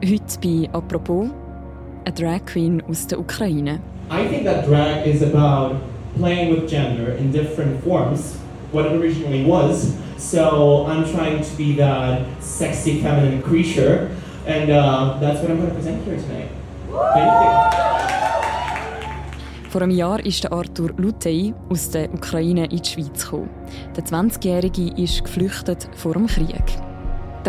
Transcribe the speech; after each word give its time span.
Heute 0.00 0.38
bei 0.40 0.68
«Apropos» 0.72 1.28
eine 2.04 2.14
Drag 2.14 2.46
Queen 2.46 2.80
aus 2.88 3.08
der 3.08 3.18
Ukraine. 3.18 3.80
I 4.12 4.28
think 4.28 4.44
that 4.44 4.64
drag 4.64 5.04
is 5.04 5.24
about 5.24 5.74
playing 6.16 6.52
with 6.52 6.70
gender 6.70 7.16
in 7.18 7.32
different 7.32 7.82
forms, 7.82 8.36
what 8.70 8.86
it 8.86 8.92
originally 8.92 9.44
was. 9.44 9.92
So 10.16 10.86
I'm 10.86 11.04
trying 11.04 11.42
to 11.42 11.56
be 11.56 11.74
that 11.78 12.20
sexy 12.40 13.00
feminine 13.00 13.42
creature, 13.42 14.08
and 14.46 14.70
uh, 14.70 15.18
that's 15.20 15.40
what 15.40 15.50
I'm 15.50 15.56
going 15.56 15.70
to 15.70 15.74
present 15.74 16.04
here 16.04 16.16
tonight. 16.16 16.48
Thank 17.14 17.32
you. 17.42 17.68
Vor 19.70 19.82
einem 19.82 19.90
Jahr 19.90 20.24
ist 20.24 20.44
der 20.44 20.52
Arthur 20.52 20.90
Lutey 20.96 21.52
aus 21.68 21.90
der 21.90 22.08
Ukraine 22.14 22.66
in 22.66 22.80
die 22.80 22.88
Schweiz 22.88 23.24
gekommen. 23.24 23.50
Der 23.96 24.04
20-Jährige 24.04 24.92
ist 24.96 25.24
geflüchtet 25.24 25.90
vor 25.96 26.12
dem 26.12 26.28
Krieg. 26.28 26.87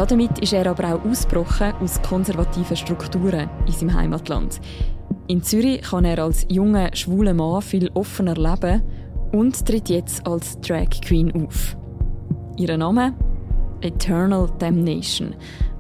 Damit 0.06 0.40
ist 0.40 0.54
er 0.54 0.66
aber 0.66 0.96
auch 0.96 1.06
ausgebrochen 1.06 1.74
aus 1.82 2.02
konservativen 2.02 2.78
Strukturen 2.78 3.50
in 3.66 3.74
seinem 3.74 3.94
Heimatland. 3.94 4.60
In 5.28 5.44
Zürich 5.44 5.82
kann 5.82 6.06
er 6.06 6.20
als 6.20 6.46
junger, 6.50 6.90
schwuler 6.96 7.34
Mann 7.34 7.62
viel 7.62 7.90
offener 7.94 8.36
leben 8.36 8.82
und 9.32 9.66
tritt 9.66 9.90
jetzt 9.90 10.26
als 10.26 10.60
Drag 10.62 10.90
Queen 11.02 11.32
auf. 11.36 11.76
Ihr 12.58 12.78
Name? 12.78 13.14
Eternal 13.82 14.50
Damnation, 14.58 15.36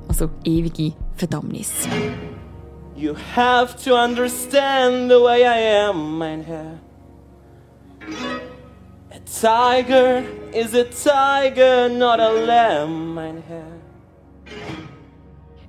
also 0.07 0.29
ewige 0.43 0.93
Verdammnis. 1.15 1.87
You 2.95 3.15
have 3.35 3.75
to 3.83 3.95
understand 3.95 5.09
the 5.09 5.19
way 5.19 5.43
I 5.43 5.87
am, 5.87 6.17
mein 6.17 6.43
Herr. 6.43 6.79
A 9.11 9.19
tiger 9.25 10.23
is 10.53 10.73
a 10.73 10.83
tiger, 10.83 11.89
not 11.89 12.19
a 12.19 12.31
lamb, 12.45 13.15
mein 13.15 13.41
Herr. 13.47 13.78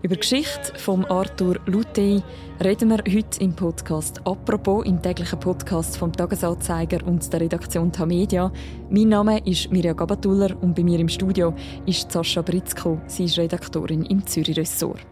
Über 0.03 0.15
die 0.15 0.21
Geschichte 0.21 0.79
von 0.79 1.05
Arthur 1.05 1.61
Lutey 1.67 2.23
reden 2.65 2.89
wir 2.89 3.05
heute 3.15 3.39
im 3.41 3.55
Podcast 3.55 4.27
«Apropos», 4.27 4.87
im 4.87 5.03
täglichen 5.03 5.39
Podcast 5.39 5.99
vom 5.99 6.11
Tagesanzeiger 6.11 7.07
und 7.07 7.31
der 7.31 7.43
Redaktion 7.43 7.93
Tamedia. 7.93 8.51
Mein 8.89 9.11
Name 9.11 9.47
ist 9.47 9.71
Mirja 9.71 9.93
Gabatuller 9.93 10.57
und 10.63 10.75
bei 10.75 10.85
mir 10.85 10.99
im 10.99 11.09
Studio 11.11 11.55
ist 11.85 12.11
Sascha 12.11 12.41
Britzko. 12.41 12.99
Sie 13.09 13.25
ist 13.25 13.37
Redaktorin 13.37 14.07
im 14.07 14.27
Zürich-Ressort. 14.27 15.07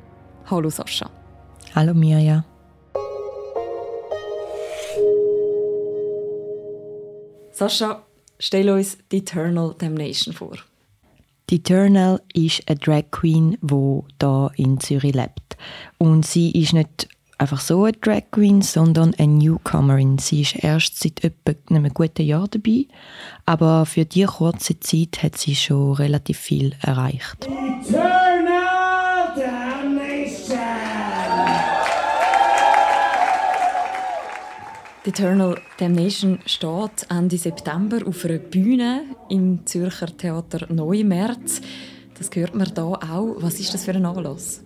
Hallo 0.46 0.70
Sascha. 0.70 1.10
Hallo 1.74 1.92
Mirja. 1.92 2.46
Sascha, 7.52 8.04
stell 8.38 8.70
uns 8.70 8.96
die 9.12 9.18
Eternal 9.18 9.74
Damnation 9.76 10.32
vor. 10.32 10.56
Die 11.50 11.56
Eternal 11.56 12.20
ist 12.34 12.62
eine 12.66 12.78
Drag 12.78 13.04
Queen, 13.10 13.56
die 13.62 14.00
hier 14.20 14.50
in 14.56 14.80
Zürich 14.80 15.14
lebt. 15.14 15.56
Und 15.96 16.26
sie 16.26 16.50
ist 16.50 16.74
nicht 16.74 17.08
einfach 17.38 17.60
so 17.60 17.84
eine 17.84 17.92
Drag 17.92 18.24
Queen, 18.30 18.60
sondern 18.60 19.14
eine 19.14 19.32
Newcomerin. 19.32 20.18
Sie 20.18 20.42
ist 20.42 20.56
erst 20.62 21.00
seit 21.00 21.24
etwa 21.24 21.54
einem 21.70 21.94
guten 21.94 22.26
Jahr 22.26 22.48
dabei, 22.48 22.86
aber 23.46 23.86
für 23.86 24.04
diese 24.04 24.26
kurze 24.26 24.78
Zeit 24.80 25.22
hat 25.22 25.38
sie 25.38 25.54
schon 25.54 25.94
relativ 25.94 26.38
viel 26.38 26.74
erreicht. 26.82 27.48
Eternal 35.08 35.58
Damnation 35.78 36.38
steht 36.44 37.06
Ende 37.08 37.38
September 37.38 38.06
auf 38.06 38.26
einer 38.26 38.36
Bühne 38.36 39.04
im 39.30 39.64
Zürcher 39.64 40.14
Theater 40.14 40.70
Neumärz. 40.70 41.62
Das 42.18 42.28
hört 42.34 42.54
man 42.54 42.70
da 42.74 42.84
auch. 42.84 43.36
Was 43.38 43.58
ist 43.58 43.72
das 43.72 43.86
für 43.86 43.92
ein 43.92 44.04
Anlass? 44.04 44.62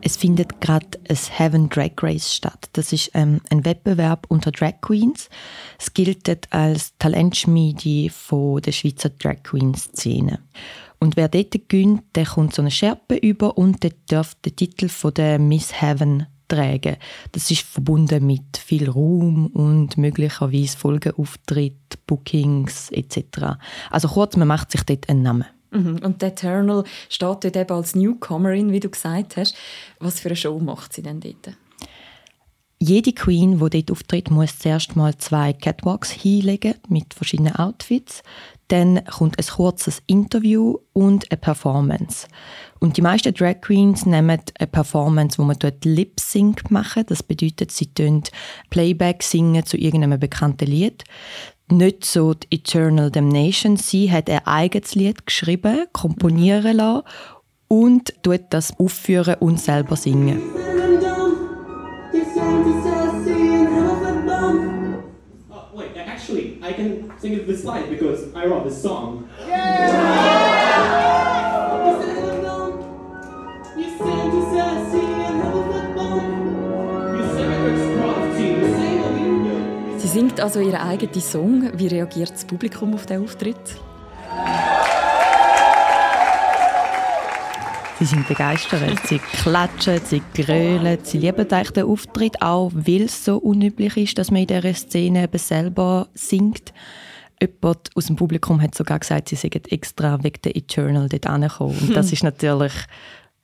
Es 0.00 0.16
findet 0.16 0.62
gerade 0.62 0.98
ein 1.10 1.18
Heaven 1.36 1.68
Drag 1.68 1.90
Race 2.00 2.34
statt. 2.34 2.70
Das 2.72 2.94
ist 2.94 3.10
ähm, 3.12 3.42
ein 3.50 3.66
Wettbewerb 3.66 4.24
unter 4.30 4.50
Drag 4.50 4.80
Queens. 4.80 5.28
Es 5.78 5.92
gilt 5.92 6.26
als 6.50 6.96
Talentschmiede 6.98 8.08
von 8.08 8.62
der 8.62 8.72
Schweizer 8.72 9.10
Drag 9.10 9.42
Queen 9.42 9.74
Szene. 9.74 10.38
Und 11.00 11.18
wer 11.18 11.28
dort 11.28 11.68
gönnt, 11.68 12.02
der 12.14 12.24
kommt 12.24 12.54
so 12.54 12.62
eine 12.62 12.70
Schärpe 12.70 13.16
über 13.16 13.58
und 13.58 13.82
der 13.82 13.92
darf 14.06 14.36
den 14.36 14.56
Titel 14.56 14.88
von 14.88 15.12
der 15.12 15.38
Miss 15.38 15.82
Heaven 15.82 16.28
tragen. 16.54 16.96
Das 17.32 17.50
ist 17.50 17.62
verbunden 17.62 18.26
mit 18.26 18.56
viel 18.56 18.88
Ruhm 18.88 19.46
und 19.48 19.96
möglicherweise 19.96 20.76
Folgeauftritt, 20.76 22.06
Bookings 22.06 22.90
etc. 22.90 23.56
Also 23.90 24.08
kurz, 24.08 24.36
man 24.36 24.48
macht 24.48 24.72
sich 24.72 24.82
dort 24.82 25.08
einen 25.08 25.22
Namen. 25.22 25.46
Mhm. 25.70 25.98
Und 26.02 26.22
der 26.22 26.28
Eternal 26.28 26.84
steht 27.08 27.44
dort 27.44 27.56
eben 27.56 27.72
als 27.72 27.94
Newcomerin, 27.94 28.72
wie 28.72 28.80
du 28.80 28.88
gesagt 28.88 29.36
hast. 29.36 29.56
Was 29.98 30.20
für 30.20 30.28
eine 30.28 30.36
Show 30.36 30.58
macht 30.60 30.92
sie 30.92 31.02
denn 31.02 31.20
dort? 31.20 31.56
Jede 32.78 33.12
Queen, 33.12 33.58
die 33.58 33.70
dort 33.70 33.90
auftritt, 33.90 34.30
muss 34.30 34.58
zuerst 34.58 34.94
mal 34.94 35.16
zwei 35.16 35.52
Catwalks 35.52 36.10
hinlegen 36.10 36.74
mit 36.88 37.14
verschiedenen 37.14 37.56
Outfits. 37.56 38.22
Dann 38.68 39.04
kommt 39.04 39.38
ein 39.38 39.46
kurzes 39.46 40.02
Interview 40.06 40.78
und 40.92 41.30
eine 41.30 41.38
Performance. 41.38 42.26
Und 42.80 42.96
die 42.96 43.02
meisten 43.02 43.32
Drag 43.34 43.60
Queens 43.60 44.06
nehmen 44.06 44.40
eine 44.58 44.66
Performance, 44.66 45.38
wo 45.38 45.42
man 45.42 45.58
dort 45.58 45.84
Lip 45.84 46.20
Sync 46.20 46.70
machen. 46.70 47.04
Das 47.06 47.22
bedeutet, 47.22 47.70
sie 47.70 47.92
tun 47.92 48.22
Playback 48.70 49.22
singen 49.22 49.64
zu 49.64 49.76
irgendeinem 49.76 50.20
bekannten 50.20 50.66
Lied. 50.66 51.04
Nicht 51.70 52.04
so 52.04 52.34
die 52.34 52.56
Eternal 52.56 53.10
Damnation. 53.10 53.76
Sie 53.76 54.12
hat 54.12 54.28
ein 54.28 54.46
eigenes 54.46 54.94
Lied 54.94 55.26
geschrieben, 55.26 55.86
komponieren 55.92 56.76
lassen 56.76 57.04
und 57.68 58.22
tut 58.22 58.42
das 58.50 58.78
aufführen 58.78 59.36
und 59.40 59.60
selber 59.60 59.96
singen. 59.96 60.42
This 67.54 67.62
slide 67.62 67.88
because 67.88 68.24
I 68.34 68.46
wrote 68.46 68.64
this 68.64 68.80
song. 68.82 69.24
Sie 79.98 80.08
singt 80.08 80.40
also 80.40 80.60
ihren 80.60 80.74
eigenen 80.74 81.20
Song. 81.20 81.70
Wie 81.74 81.86
reagiert 81.86 82.32
das 82.32 82.44
Publikum 82.44 82.94
auf 82.94 83.06
den 83.06 83.22
Auftritt? 83.22 83.56
Sie 87.98 88.04
sind 88.06 88.26
begeistert. 88.28 88.82
Sie 89.06 89.18
klatschen, 89.18 90.00
sie 90.04 90.22
grölen, 90.34 90.98
sie 91.02 91.18
lieben 91.18 91.50
eigentlich 91.50 91.70
den 91.70 91.84
Auftritt, 91.84 92.42
auch 92.42 92.70
weil 92.74 93.02
es 93.02 93.24
so 93.24 93.38
unüblich 93.38 93.96
ist, 93.96 94.18
dass 94.18 94.30
man 94.30 94.42
in 94.42 94.48
dieser 94.48 94.74
Szene 94.74 95.24
eben 95.24 95.38
selber 95.38 96.08
singt. 96.14 96.72
Jemand 97.46 97.90
aus 97.94 98.06
dem 98.06 98.16
Publikum 98.16 98.60
hat 98.60 98.74
sogar 98.74 98.98
gesagt, 98.98 99.28
sie 99.28 99.36
seien 99.36 99.52
extra 99.52 100.22
wegen 100.22 100.40
der 100.42 100.56
Eternal 100.56 101.08
dort 101.08 101.26
angekommen. 101.26 101.78
Und 101.78 101.96
das 101.96 102.12
ist 102.12 102.22
natürlich 102.22 102.72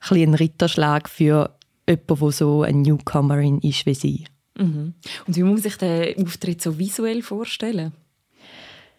ein, 0.09 0.17
ein 0.17 0.33
Ritterschlag 0.33 1.09
für 1.09 1.55
jemanden, 1.87 2.19
der 2.19 2.31
so 2.31 2.63
eine 2.63 2.77
Newcomerin 2.77 3.59
ist 3.59 3.85
wie 3.85 3.93
sie. 3.93 4.25
Mhm. 4.57 4.93
Und 5.27 5.35
wie 5.35 5.43
muss 5.43 5.53
man 5.53 5.61
sich 5.61 5.77
den 5.77 6.25
Auftritt 6.25 6.61
so 6.61 6.77
visuell 6.77 7.21
vorstellen? 7.21 7.93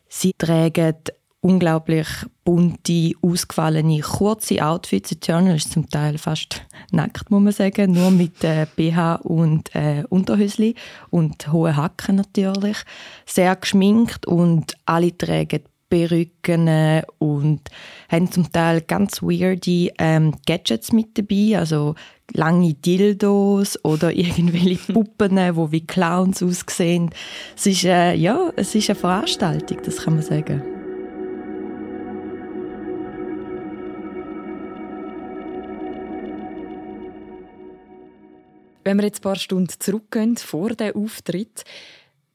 Sie 0.08 0.32
tragen 0.36 0.96
unglaublich 1.42 2.06
bunte, 2.44 3.12
ausgefallene, 3.20 4.00
kurze 4.00 4.64
Outfits. 4.64 5.12
Eternal 5.12 5.56
ist 5.56 5.72
zum 5.72 5.90
Teil 5.90 6.16
fast 6.16 6.62
nackt, 6.92 7.30
muss 7.30 7.42
man 7.42 7.52
sagen, 7.52 7.92
nur 7.92 8.10
mit 8.10 8.42
äh, 8.44 8.66
BH 8.76 9.16
und 9.16 9.74
äh, 9.74 10.04
Unterhösli 10.08 10.74
und 11.10 11.52
hohen 11.52 11.76
Hacken 11.76 12.16
natürlich. 12.16 12.78
Sehr 13.26 13.54
geschminkt 13.56 14.26
und 14.26 14.76
alle 14.86 15.16
tragen 15.16 15.62
Perücken 15.90 16.68
äh, 16.68 17.02
und 17.18 17.60
haben 18.08 18.32
zum 18.32 18.50
Teil 18.50 18.80
ganz 18.80 19.20
weirde 19.20 19.92
ähm, 19.98 20.32
Gadgets 20.46 20.90
mit 20.92 21.18
dabei, 21.18 21.58
also 21.58 21.96
lange 22.32 22.72
Dildos 22.72 23.84
oder 23.84 24.10
irgendwelche 24.16 24.92
Puppen, 24.92 25.36
die 25.36 25.72
wie 25.72 25.86
Clowns 25.86 26.42
aussehen. 26.42 27.10
Es 27.56 27.66
ist, 27.66 27.84
äh, 27.84 28.14
ja, 28.14 28.50
es 28.56 28.74
ist 28.74 28.88
eine 28.88 28.98
Veranstaltung, 28.98 29.78
das 29.84 29.98
kann 29.98 30.14
man 30.14 30.22
sagen. 30.22 30.71
Wenn 38.84 38.98
wir 38.98 39.04
jetzt 39.04 39.20
ein 39.20 39.22
paar 39.22 39.36
Stunden 39.36 39.72
zurückgehen 39.78 40.36
vor 40.36 40.70
dem 40.70 40.96
Auftritt, 40.96 41.64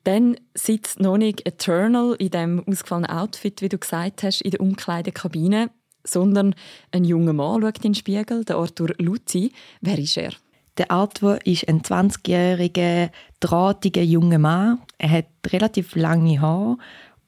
dann 0.04 0.38
sitzt 0.54 1.02
noch 1.02 1.18
nicht 1.18 1.46
Eternal 1.46 2.16
in 2.18 2.30
dem 2.30 2.64
ausgefallenen 2.66 3.10
Outfit, 3.10 3.62
wie 3.62 3.70
du 3.70 3.78
gesagt 3.78 4.24
hast, 4.24 4.42
in 4.42 4.52
der 4.52 4.62
Umkleidekabine, 4.62 5.70
sondern 6.06 6.56
ein 6.92 7.04
junger 7.04 7.34
Mann 7.34 7.62
schaut 7.62 7.78
in 7.78 7.82
den 7.82 7.96
Spiegel, 7.96 8.46
der 8.46 8.56
Arthur 8.56 8.94
Luzi. 9.00 9.52
Wer 9.82 10.00
ist 10.00 10.16
er? 10.16 10.32
Der 10.78 10.92
Arthur 10.92 11.46
ist 11.46 11.68
ein 11.68 11.82
20-jähriger, 11.82 13.10
drahtiger 13.42 14.04
junger 14.04 14.40
Mann. 14.40 14.80
Er 14.98 15.10
hat 15.10 15.26
relativ 15.48 15.96
lange 15.96 16.40
Haare 16.40 16.78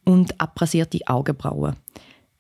und 0.06 0.40
abrasierte 0.40 1.00
Augenbrauen 1.08 1.76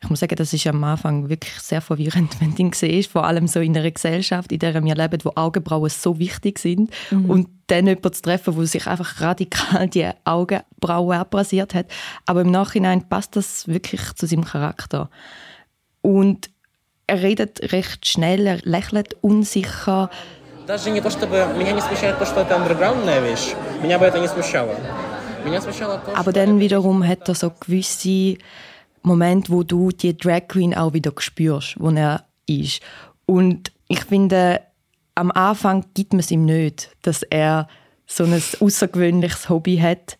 ich 0.05 0.11
muss 0.11 0.20
sagen, 0.20 0.37
das 0.37 0.52
ist 0.52 0.67
am 0.67 0.85
Anfang 0.85 1.31
wirklich 1.31 1.55
sehr 1.61 1.81
verwirrend, 1.81 2.38
wenn 2.41 2.55
du 2.55 2.62
ihn 2.62 2.73
siehst, 2.73 3.11
vor 3.11 3.25
allem 3.25 3.49
so 3.49 3.61
in 3.61 3.76
einer 3.76 3.91
Gesellschaft, 3.91 4.52
in 4.52 4.58
der 4.58 4.85
wir 4.85 4.94
leben, 4.94 5.19
wo 5.25 5.32
Augenbrauen 5.35 5.88
so 5.88 6.19
wichtig 6.19 6.58
sind 6.58 6.91
mhm. 7.11 7.31
und 7.31 7.49
dann 7.69 7.87
jemanden 7.87 8.12
zu 8.12 8.20
treffen, 8.20 8.55
wo 8.55 8.64
sich 8.64 8.87
einfach 8.87 9.23
radikal 9.23 9.88
die 9.88 10.11
Augenbrauen 10.25 11.17
abrasiert 11.17 11.73
hat. 11.73 11.87
Aber 12.26 12.43
im 12.43 12.50
Nachhinein 12.50 13.08
passt 13.08 13.35
das 13.35 13.67
wirklich 13.67 14.12
zu 14.14 14.26
seinem 14.26 14.44
Charakter. 14.44 15.08
Und 16.02 16.50
er 17.06 17.23
redet 17.23 17.73
recht 17.73 18.06
schnell, 18.06 18.46
er 18.46 18.58
lächelt 18.62 19.17
unsicher. 19.23 20.11
Даже 20.67 20.91
не 20.91 21.00
то, 21.00 21.11
чтобы 21.11 21.46
меня 21.58 21.73
не 21.73 21.81
смущает 21.81 22.19
то, 22.19 22.25
что 22.25 22.41
это 22.41 22.56
андерграундная 22.56 23.20
вещь. 23.20 23.55
Меня 23.82 23.99
бы 23.99 24.06
это 24.06 24.19
не 24.19 24.29
смущало. 24.29 24.75
Aber 26.14 26.32
dann 26.32 26.58
wiederum 26.58 27.06
hat 27.06 27.29
er 27.29 27.35
so 27.35 27.50
gewisse 27.50 28.38
Moment, 29.01 29.50
wo 29.50 29.63
du 29.63 29.90
die 29.92 30.18
Drag 30.18 30.48
Queen 30.48 30.75
auch 30.75 30.94
wieder 30.94 31.12
spürst, 31.18 31.75
wo 31.80 31.90
er 31.90 32.25
ist. 32.46 32.81
Und 33.25 33.72
ich 33.88 34.04
finde, 34.06 34.62
am 35.16 35.31
Anfang 35.31 35.86
gibt 35.94 36.13
man 36.13 36.19
es 36.19 36.31
ihm 36.31 36.46
nicht, 36.46 36.90
dass 37.01 37.24
er 37.24 37.68
so 38.06 38.24
ein 38.24 38.42
außergewöhnliches 38.60 39.50
Hobby 39.50 39.78
hat. 39.78 40.18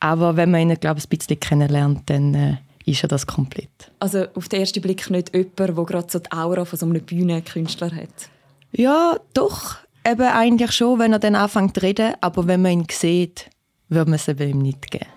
Aber 0.00 0.36
wenn 0.36 0.50
man 0.50 0.70
ihn, 0.70 0.80
glaube 0.80 0.98
ich, 0.98 1.06
ein 1.06 1.18
bisschen 1.18 1.40
kennenlernt, 1.40 2.02
dann 2.06 2.34
äh, 2.34 2.56
ist 2.84 3.02
er 3.02 3.08
das 3.08 3.26
komplett. 3.26 3.90
Also 3.98 4.26
auf 4.34 4.48
den 4.48 4.60
ersten 4.60 4.80
Blick 4.80 5.10
nicht 5.10 5.34
jemand, 5.34 5.58
der 5.58 5.72
gerade 5.72 6.06
so 6.10 6.18
die 6.18 6.32
Aura 6.32 6.64
von 6.64 6.78
so 6.78 6.86
einem 6.86 7.02
Bühnenkünstler 7.02 7.94
hat? 7.94 8.30
Ja, 8.72 9.16
doch. 9.32 9.76
Eben 10.06 10.22
eigentlich 10.22 10.72
schon, 10.72 10.98
wenn 10.98 11.12
er 11.12 11.18
dann 11.18 11.34
anfängt 11.34 11.76
zu 11.76 11.82
reden. 11.82 12.14
Aber 12.20 12.46
wenn 12.46 12.62
man 12.62 12.72
ihn 12.72 12.86
sieht, 12.90 13.50
würde 13.93 14.09
man 14.09 14.19
es 14.19 14.27
ihm 14.27 14.59
nicht 14.59 14.91
geben. 14.91 15.07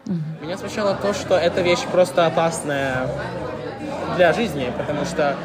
Меня 0.41 0.57
смущало 0.57 0.95
то, 0.95 1.13
что 1.13 1.35
эта 1.35 1.63
вещь 1.63 1.85
просто 1.87 2.27
опасная 2.27 3.09
для 4.17 4.33
жизни, 4.33 4.73
потому 4.77 5.05
что 5.05 5.37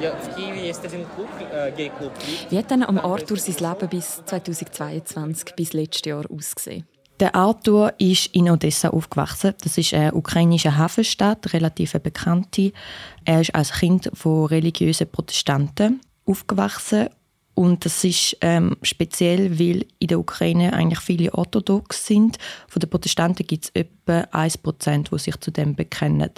в 0.00 0.34
Киеве 0.36 0.66
есть 0.66 0.84
один 0.84 1.04
клуб, 1.14 1.28
гей-клуб. 1.76 2.12
Wie 2.50 2.58
hat 2.58 2.70
dann 2.70 2.82
am 2.82 2.98
Arthur 2.98 3.36
sein 3.36 3.56
Leben 3.58 3.88
bis 3.88 4.22
2022, 4.24 5.54
bis 5.56 5.72
letztes 5.72 6.04
Jahr 6.06 6.24
ausgesehen? 6.30 6.86
Der 7.18 7.34
Arthur 7.34 7.92
ist 7.98 8.34
in 8.34 8.48
Odessa 8.48 8.88
aufgewachsen. 8.88 9.54
Das 9.62 9.76
ist 9.76 9.92
eine 9.92 10.14
ukrainische 10.14 10.76
Hafenstadt, 10.76 11.52
relativ 11.52 11.92
bekannte. 11.92 12.72
Er 13.24 13.42
ist 13.42 13.54
als 13.54 13.72
Kind 13.72 14.10
von 14.14 14.46
religiösen 14.46 15.06
Protestanten 15.06 16.00
aufgewachsen 16.24 17.10
und 17.55 17.85
das 17.85 18.03
ist 18.03 18.37
ähm, 18.41 18.75
speziell, 18.81 19.57
weil 19.59 19.85
in 19.99 20.07
der 20.09 20.19
Ukraine 20.19 20.73
eigentlich 20.73 20.99
viele 20.99 21.33
orthodox 21.33 22.05
sind. 22.05 22.37
Von 22.67 22.81
den 22.81 22.89
Protestanten 22.89 23.47
gibt 23.47 23.65
es 23.65 23.71
etwa 23.73 24.21
1%, 24.31 25.09
die 25.09 25.19
sich 25.19 25.37
zu 25.39 25.51
dem 25.51 25.73
bekennen. 25.73 26.31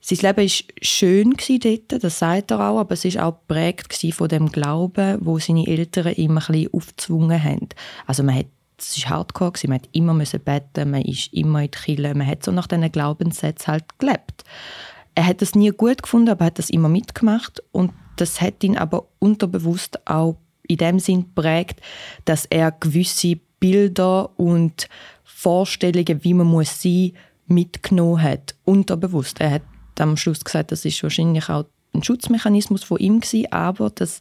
Sein 0.00 0.18
Leben 0.18 0.50
war 0.50 0.74
schön 0.82 1.34
dort, 1.62 2.04
das 2.04 2.18
sagt 2.18 2.50
er 2.50 2.60
auch, 2.68 2.78
aber 2.78 2.92
es 2.92 3.04
war 3.06 3.26
auch 3.26 3.38
geprägt 3.48 3.96
von 4.12 4.28
dem 4.28 4.52
Glauben, 4.52 5.18
wo 5.22 5.38
seine 5.38 5.66
Eltern 5.66 6.12
ihm 6.14 6.36
ein 6.36 6.68
aufgezwungen 6.72 7.42
haben. 7.42 7.68
Also 8.06 8.22
man 8.22 8.34
hat 8.34 8.46
es 8.76 9.02
war 9.04 9.18
hardcore, 9.18 9.52
man 9.68 9.80
musste 10.18 10.36
immer 10.36 10.38
beten, 10.44 10.90
man 10.90 11.02
ist 11.02 11.32
immer 11.32 11.62
in 11.62 11.70
die 11.70 11.78
Kirche, 11.78 12.14
man 12.14 12.26
hat 12.26 12.44
so 12.44 12.50
nach 12.50 12.66
diesen 12.66 12.90
Glaubenssätzen 12.90 13.68
halt 13.68 13.98
gelebt. 13.98 14.44
Er 15.14 15.26
hat 15.26 15.40
das 15.40 15.54
nie 15.54 15.70
gut 15.70 16.02
gefunden, 16.02 16.30
aber 16.30 16.46
hat 16.46 16.58
das 16.58 16.70
immer 16.70 16.88
mitgemacht 16.88 17.62
und 17.70 17.92
das 18.16 18.40
hat 18.40 18.62
ihn 18.64 18.76
aber 18.76 19.06
unterbewusst 19.18 20.06
auch 20.06 20.36
in 20.66 20.78
dem 20.78 20.98
Sinn 20.98 21.34
prägt, 21.34 21.80
dass 22.24 22.46
er 22.46 22.72
gewisse 22.72 23.38
Bilder 23.60 24.38
und 24.38 24.88
Vorstellungen, 25.24 26.24
wie 26.24 26.34
man 26.34 26.46
muss 26.46 26.82
sein, 26.82 27.12
mitgenommen 27.46 28.22
hat, 28.22 28.54
unterbewusst. 28.64 29.40
Er 29.40 29.50
hat 29.50 29.62
am 29.98 30.16
Schluss 30.16 30.44
gesagt, 30.44 30.72
das 30.72 30.84
ist 30.84 31.02
wahrscheinlich 31.02 31.48
auch 31.48 31.66
ein 31.92 32.02
Schutzmechanismus 32.02 32.82
von 32.82 32.98
ihm 32.98 33.20
gewesen, 33.20 33.52
aber 33.52 33.90
das, 33.90 34.20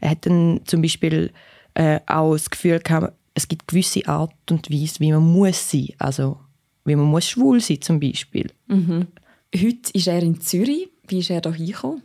er 0.00 0.10
hat 0.10 0.26
dann 0.26 0.60
zum 0.64 0.82
Beispiel 0.82 1.32
äh, 1.74 2.00
auch 2.06 2.32
das 2.32 2.50
Gefühl 2.50 2.80
gehabt, 2.80 3.14
es 3.34 3.48
gibt 3.48 3.68
gewisse 3.68 4.06
Art 4.06 4.32
und 4.50 4.70
Weise, 4.70 5.00
wie 5.00 5.12
man 5.12 5.22
muss 5.22 5.70
sein, 5.70 5.88
also 5.98 6.38
wie 6.84 6.96
man 6.96 7.06
muss 7.06 7.28
schwul 7.28 7.60
sein 7.60 7.80
zum 7.80 7.98
Beispiel. 7.98 8.50
Mhm. 8.66 9.08
Heute 9.54 9.90
ist 9.92 10.06
er 10.06 10.22
in 10.22 10.40
Zürich. 10.40 10.88
Wie 11.06 11.18
ist 11.18 11.30
er 11.30 11.40
da 11.40 11.52
hingekommen? 11.52 12.02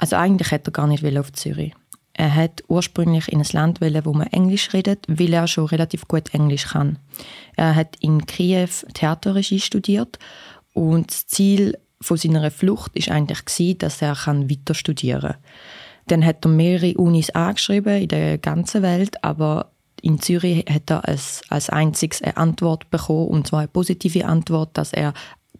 Also 0.00 0.16
eigentlich 0.16 0.50
hätte 0.50 0.70
er 0.70 0.72
gar 0.72 0.86
nicht 0.86 1.04
auf 1.18 1.30
Zürich. 1.32 1.74
Er 2.14 2.34
hat 2.34 2.64
ursprünglich 2.68 3.30
in 3.30 3.40
ein 3.40 3.46
Land 3.52 3.82
wollen, 3.82 4.04
wo 4.06 4.14
man 4.14 4.28
Englisch 4.28 4.72
redet, 4.72 5.04
weil 5.08 5.32
er 5.32 5.46
schon 5.46 5.66
relativ 5.66 6.08
gut 6.08 6.32
Englisch 6.32 6.68
kann. 6.68 6.98
Er 7.54 7.76
hat 7.76 7.96
in 8.00 8.24
Kiew 8.24 8.68
Theaterregie 8.94 9.60
studiert 9.60 10.18
und 10.72 11.10
das 11.10 11.26
Ziel 11.26 11.78
von 12.00 12.16
seiner 12.16 12.50
Flucht 12.50 12.96
ist 12.96 13.10
eigentlich 13.10 13.44
gewesen, 13.44 13.78
dass 13.78 14.00
er 14.00 14.16
weiter 14.16 14.74
studieren 14.74 15.20
kann. 15.20 15.44
Dann 16.06 16.24
hat 16.24 16.46
er 16.46 16.50
mehrere 16.50 16.94
Unis 16.94 17.28
angeschrieben 17.30 18.00
in 18.00 18.08
der 18.08 18.38
ganzen 18.38 18.82
Welt, 18.82 19.22
aber 19.22 19.70
in 20.00 20.18
Zürich 20.18 20.64
hat 20.68 20.90
er 20.90 21.06
als, 21.06 21.42
als 21.50 21.68
einziges 21.68 22.22
eine 22.22 22.38
Antwort 22.38 22.88
bekommen, 22.88 23.28
und 23.28 23.46
zwar 23.46 23.60
eine 23.60 23.68
positive 23.68 24.24
Antwort, 24.24 24.70
dass 24.78 24.94
er 24.94 25.12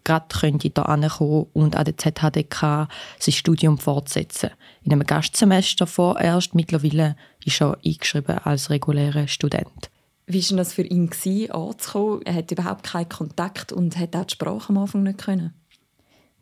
gerade 0.04 0.26
könnte 0.28 0.70
da 0.70 0.82
ankommen 0.82 1.46
und 1.52 1.76
an 1.76 1.84
der 1.84 1.96
ZHDK 1.96 2.88
sein 3.18 3.32
Studium 3.34 3.78
fortsetzen. 3.78 4.50
In 4.82 4.92
einem 4.92 5.06
Gastsemester 5.06 5.86
vorerst. 5.86 6.54
Mittlerweile 6.54 7.16
ist 7.44 7.60
er 7.60 7.78
eingeschrieben 7.84 8.38
als 8.38 8.70
regulärer 8.70 9.28
Student. 9.28 9.90
Wie 10.26 10.48
war 10.50 10.58
das 10.58 10.72
für 10.72 10.82
ihn, 10.82 11.10
anzukommen? 11.50 12.22
Er 12.24 12.34
hat 12.34 12.50
überhaupt 12.50 12.84
keinen 12.84 13.08
Kontakt 13.08 13.72
und 13.72 13.96
hat 13.96 14.14
auch 14.14 14.24
die 14.24 14.34
Sprache 14.34 14.70
am 14.70 14.78
Anfang 14.78 15.02
nicht 15.02 15.18
können. 15.18 15.54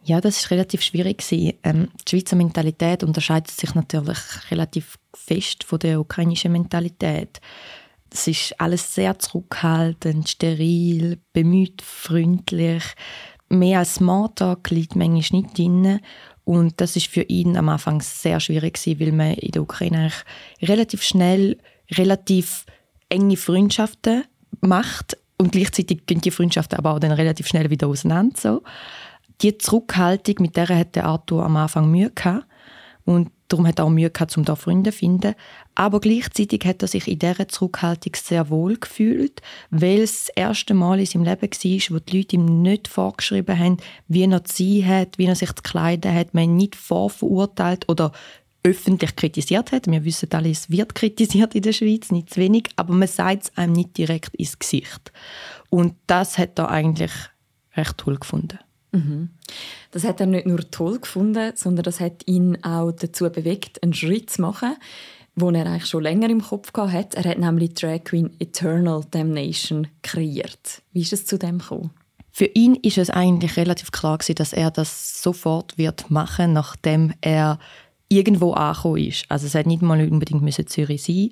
Ja, 0.04 0.20
das 0.20 0.38
ist 0.38 0.50
relativ 0.50 0.82
schwierig 0.82 1.22
ähm, 1.30 1.88
Die 2.06 2.10
Schweizer 2.10 2.36
Mentalität 2.36 3.02
unterscheidet 3.02 3.50
sich 3.50 3.74
natürlich 3.74 4.18
relativ 4.50 4.98
fest 5.14 5.64
von 5.64 5.78
der 5.78 6.00
ukrainischen 6.00 6.52
Mentalität. 6.52 7.40
Es 8.10 8.26
ist 8.26 8.58
alles 8.58 8.94
sehr 8.94 9.18
zurückhaltend, 9.18 10.28
steril, 10.28 11.18
bemüht, 11.32 11.82
freundlich 11.82 12.84
mehr 13.48 13.80
als 13.80 13.96
Smalltalk 13.96 14.70
liegt 14.70 14.96
manchmal 14.96 15.42
nicht 15.42 15.58
drin. 15.58 16.00
Und 16.44 16.80
das 16.80 16.96
ist 16.96 17.08
für 17.08 17.22
ihn 17.22 17.56
am 17.56 17.68
Anfang 17.68 18.00
sehr 18.00 18.40
schwierig 18.40 18.74
gewesen, 18.74 19.00
weil 19.00 19.12
man 19.12 19.34
in 19.34 19.52
der 19.52 19.62
Ukraine 19.62 20.10
relativ 20.62 21.02
schnell 21.02 21.58
relativ 21.92 22.64
enge 23.08 23.36
Freundschaften 23.36 24.24
macht 24.60 25.16
und 25.38 25.52
gleichzeitig 25.52 26.06
gehen 26.06 26.20
die 26.20 26.30
Freundschaften 26.30 26.78
aber 26.78 26.92
auch 26.92 26.98
dann 26.98 27.12
relativ 27.12 27.46
schnell 27.46 27.70
wieder 27.70 27.86
auseinander. 27.86 28.36
So. 28.36 28.62
Die 29.40 29.56
Zurückhaltung, 29.56 30.36
mit 30.40 30.56
der 30.56 30.68
hat 30.68 30.96
der 30.96 31.06
Arthur 31.06 31.44
am 31.44 31.56
Anfang 31.56 31.90
Mühe 31.90 32.10
gehabt. 32.10 32.46
Und 33.08 33.30
darum 33.48 33.66
hat 33.66 33.78
er 33.78 33.86
auch 33.86 33.88
Mühe 33.88 34.10
gehabt, 34.10 34.36
um 34.36 34.44
da 34.44 34.54
Freunde 34.54 34.92
zu 34.92 34.98
finden. 34.98 35.34
Aber 35.74 35.98
gleichzeitig 35.98 36.66
hat 36.66 36.82
er 36.82 36.88
sich 36.88 37.08
in 37.08 37.18
dieser 37.18 37.48
Zurückhaltung 37.48 38.12
sehr 38.14 38.50
wohl 38.50 38.76
gefühlt, 38.76 39.40
weil 39.70 40.02
es 40.02 40.26
das 40.26 40.36
erste 40.36 40.74
Mal 40.74 41.00
in 41.00 41.06
seinem 41.06 41.24
Leben 41.24 41.40
war, 41.40 41.96
wo 41.96 41.98
die 42.00 42.16
Leute 42.18 42.36
ihm 42.36 42.60
nicht 42.60 42.86
vorgeschrieben 42.86 43.58
haben, 43.58 43.78
wie 44.08 44.24
er 44.24 44.44
zu 44.44 44.62
sein 44.62 44.86
hat, 44.86 45.16
wie 45.16 45.24
er 45.24 45.36
sich 45.36 45.54
zu 45.54 45.62
kleiden 45.62 46.12
hat. 46.12 46.34
Man 46.34 46.44
ihn 46.44 46.56
nicht 46.56 46.76
vorverurteilt 46.76 47.88
oder 47.88 48.12
öffentlich 48.62 49.16
kritisiert 49.16 49.72
hat. 49.72 49.86
Wir 49.86 50.04
wissen 50.04 50.28
alle, 50.32 50.50
es 50.50 50.68
wird 50.68 50.94
kritisiert 50.94 51.54
in 51.54 51.62
der 51.62 51.72
Schweiz, 51.72 52.10
nicht 52.10 52.34
zu 52.34 52.40
wenig, 52.40 52.68
aber 52.76 52.92
man 52.92 53.08
sagt 53.08 53.44
es 53.44 53.56
einem 53.56 53.72
nicht 53.72 53.96
direkt 53.96 54.34
ins 54.34 54.58
Gesicht. 54.58 55.12
Und 55.70 55.94
das 56.08 56.36
hat 56.36 56.58
er 56.58 56.68
eigentlich 56.68 57.12
recht 57.74 57.96
toll 57.96 58.18
gefunden. 58.18 58.58
Mhm. 58.92 59.30
Das 59.90 60.04
hat 60.04 60.20
er 60.20 60.26
nicht 60.26 60.46
nur 60.46 60.70
toll 60.70 60.98
gefunden, 60.98 61.52
sondern 61.54 61.82
das 61.82 62.00
hat 62.00 62.26
ihn 62.26 62.62
auch 62.64 62.92
dazu 62.92 63.28
bewegt, 63.30 63.82
einen 63.82 63.94
Schritt 63.94 64.30
zu 64.30 64.42
machen, 64.42 64.76
den 65.34 65.54
er 65.54 65.66
eigentlich 65.66 65.86
schon 65.86 66.02
länger 66.02 66.30
im 66.30 66.42
Kopf 66.42 66.72
hat. 66.74 67.14
Er 67.14 67.24
hat 67.24 67.38
nämlich 67.38 67.74
Drag 67.74 68.04
Queen 68.04 68.30
Eternal 68.38 69.04
Damnation 69.10 69.88
kreiert. 70.02 70.82
Wie 70.92 71.02
ist 71.02 71.12
es 71.12 71.26
zu 71.26 71.38
dem 71.38 71.58
gekommen? 71.58 71.90
Für 72.30 72.46
ihn 72.46 72.76
ist 72.76 72.98
es 72.98 73.10
eigentlich 73.10 73.56
relativ 73.56 73.90
klar 73.90 74.18
gewesen, 74.18 74.36
dass 74.36 74.52
er 74.52 74.70
das 74.70 75.22
sofort 75.22 75.76
wird 75.76 76.10
machen, 76.10 76.52
nachdem 76.52 77.12
er 77.20 77.58
irgendwo 78.08 78.52
angekommen 78.52 78.98
ist. 78.98 79.24
Also 79.28 79.46
es 79.46 79.54
hat 79.54 79.66
nicht 79.66 79.82
mal 79.82 80.00
unbedingt 80.00 80.70
Zürich 80.70 81.02
sein. 81.02 81.30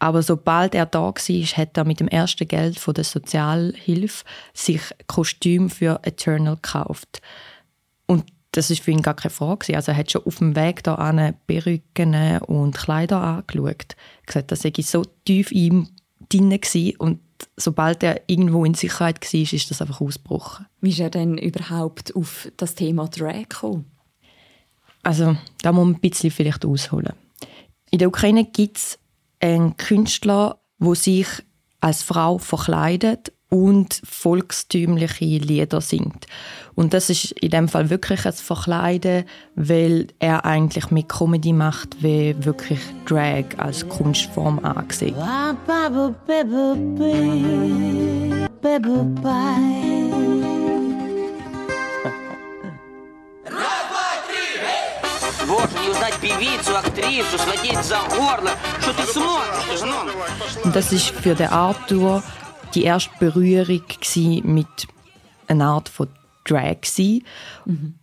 Aber 0.00 0.22
sobald 0.22 0.74
er 0.74 0.86
da 0.86 1.00
war, 1.00 1.12
hat 1.12 1.76
er 1.76 1.84
mit 1.84 2.00
dem 2.00 2.08
ersten 2.08 2.48
Geld 2.48 2.78
von 2.78 2.94
der 2.94 3.04
Sozialhilfe 3.04 4.24
sich 4.54 4.80
Kostüm 5.06 5.68
für 5.68 6.00
Eternal 6.02 6.56
gekauft. 6.56 7.20
Und 8.06 8.24
das 8.52 8.70
ist 8.70 8.82
für 8.82 8.90
ihn 8.90 9.02
gar 9.02 9.14
keine 9.14 9.30
Frage. 9.30 9.76
Also 9.76 9.92
er 9.92 9.98
hat 9.98 10.10
schon 10.10 10.24
auf 10.24 10.38
dem 10.38 10.56
Weg 10.56 10.82
da 10.82 11.32
Perücken 11.46 12.38
und 12.40 12.76
Kleider 12.76 13.20
angeschaut. 13.20 13.94
Er 14.22 14.26
gesagt, 14.26 14.50
das 14.50 14.62
sei 14.62 14.72
so 14.78 15.04
tief 15.24 15.52
in 15.52 15.58
ihm 15.58 15.88
drin 16.30 16.58
und 16.98 17.20
sobald 17.56 18.02
er 18.02 18.22
irgendwo 18.26 18.64
in 18.64 18.74
Sicherheit 18.74 19.20
war, 19.20 19.40
ist 19.40 19.70
das 19.70 19.82
einfach 19.82 20.00
ausgebrochen. 20.00 20.66
Wie 20.80 20.90
ist 20.90 21.00
er 21.00 21.10
denn 21.10 21.36
überhaupt 21.36 22.16
auf 22.16 22.48
das 22.56 22.74
Thema 22.74 23.06
Drag 23.08 23.48
gekommen? 23.48 23.84
Also 25.02 25.36
da 25.62 25.72
muss 25.72 25.84
man 25.84 25.94
ein 25.94 26.00
bisschen 26.00 26.30
vielleicht 26.30 26.64
ausholen. 26.64 27.12
In 27.90 27.98
der 27.98 28.08
Ukraine 28.08 28.44
gibt 28.44 28.78
es 28.78 28.98
ein 29.40 29.76
Künstler, 29.76 30.60
wo 30.78 30.94
sich 30.94 31.26
als 31.80 32.02
Frau 32.02 32.38
verkleidet 32.38 33.32
und 33.50 34.00
volkstümliche 34.04 35.24
Lieder 35.24 35.80
singt. 35.80 36.26
Und 36.74 36.94
das 36.94 37.10
ist 37.10 37.32
in 37.32 37.50
dem 37.50 37.68
Fall 37.68 37.90
wirklich 37.90 38.24
ein 38.24 38.32
Verkleiden, 38.32 39.24
weil 39.56 40.06
er 40.20 40.44
eigentlich 40.44 40.90
mit 40.90 41.08
Comedy 41.08 41.52
macht, 41.52 42.02
wie 42.02 42.34
wirklich 42.44 42.80
Drag 43.06 43.44
als 43.58 43.86
Kunstform 43.88 44.60
angesehen. 44.60 45.16
Боже, 55.49 55.79
не 55.81 55.89
узнать 55.89 56.15
певицу, 56.19 56.77
актрису, 56.77 57.37
схватить 57.37 57.83
за 57.83 57.99
горло. 58.09 58.51
Что 58.81 58.93
ты 58.93 59.03
смотришь, 59.03 60.63
Und 60.63 60.75
das 60.75 60.91
ist 60.91 61.09
für 61.09 61.35
den 61.35 61.49
Arthur 61.49 62.23
die 62.73 62.83
erste 62.83 63.11
Berührung 63.19 63.81
mit 64.43 64.67
einer 65.47 65.65
Art 65.65 65.89
von 65.89 66.09
Drag. 66.43 66.77
Mhm. 67.65 67.95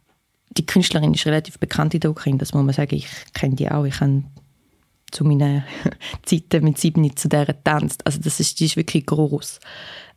Die 0.51 0.67
Künstlerin 0.67 1.15
ist 1.15 1.27
relativ 1.27 1.59
bekannt 1.59 1.95
in 1.95 2.01
der 2.01 2.11
Ukraine, 2.11 2.39
das 2.39 2.53
muss 2.53 2.65
man 2.65 2.75
sagen. 2.75 2.95
Ich 2.95 3.09
kenne 3.33 3.55
die 3.55 3.71
auch. 3.71 3.85
Ich 3.85 4.01
habe 4.01 4.25
zu 5.11 5.25
meinen 5.25 5.65
Zeiten 6.25 6.65
mit 6.65 6.79
sieben 6.79 7.17
zu 7.17 7.29
der 7.29 7.47
getanzt. 7.47 8.05
Also 8.07 8.21
das 8.21 8.41
ist, 8.41 8.61
die 8.61 8.67
ist 8.67 8.77
wirklich 8.77 9.07
groß. 9.07 9.61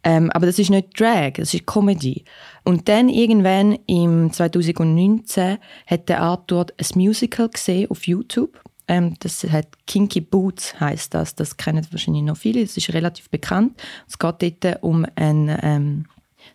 Ähm, 0.02 0.30
aber 0.30 0.47
das 0.47 0.59
ist 0.59 0.71
nicht 0.71 0.99
Drag, 0.99 1.35
das 1.35 1.52
ist 1.52 1.66
Comedy. 1.66 2.25
Und 2.64 2.88
dann 2.88 3.09
irgendwann 3.09 3.78
im 3.87 4.33
2019 4.33 5.59
hat 5.87 6.09
der 6.09 6.23
Arthur 6.23 6.66
ein 6.78 6.87
Musical 6.99 7.49
gesehen 7.49 7.90
auf 7.90 8.07
YouTube. 8.07 8.61
Ähm, 8.88 9.14
das 9.21 9.45
hat 9.45 9.69
Kinky 9.87 10.21
Boots 10.21 10.78
heißt 10.80 11.14
das. 11.14 11.35
Das 11.35 11.57
kennen 11.57 11.87
wahrscheinlich 11.90 12.23
noch 12.23 12.37
viele. 12.37 12.62
Das 12.62 12.76
ist 12.76 12.92
relativ 12.92 13.28
bekannt. 13.30 13.80
Es 14.09 14.19
geht 14.19 14.64
dort 14.64 14.83
um 14.83 15.07
einen 15.16 15.57
ähm, 15.62 16.07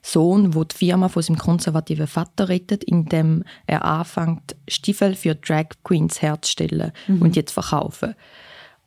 Sohn, 0.01 0.51
der 0.51 0.65
die 0.65 0.75
Firma 0.75 1.07
von 1.09 1.21
seinem 1.21 1.37
konservativen 1.37 2.07
Vater 2.07 2.49
rettet, 2.49 2.83
indem 2.83 3.43
er 3.67 3.85
anfängt, 3.85 4.55
Stiefel 4.67 5.15
für 5.15 5.35
Drag 5.35 5.65
Queens 5.83 6.21
herzustellen 6.21 6.91
mhm. 7.07 7.21
und 7.21 7.35
jetzt 7.35 7.51
verkaufen. 7.51 8.15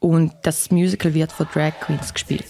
Und 0.00 0.32
das 0.42 0.70
Musical 0.70 1.14
wird 1.14 1.32
von 1.32 1.46
Drag 1.52 1.72
Queens 1.80 2.12
gespielt. 2.12 2.44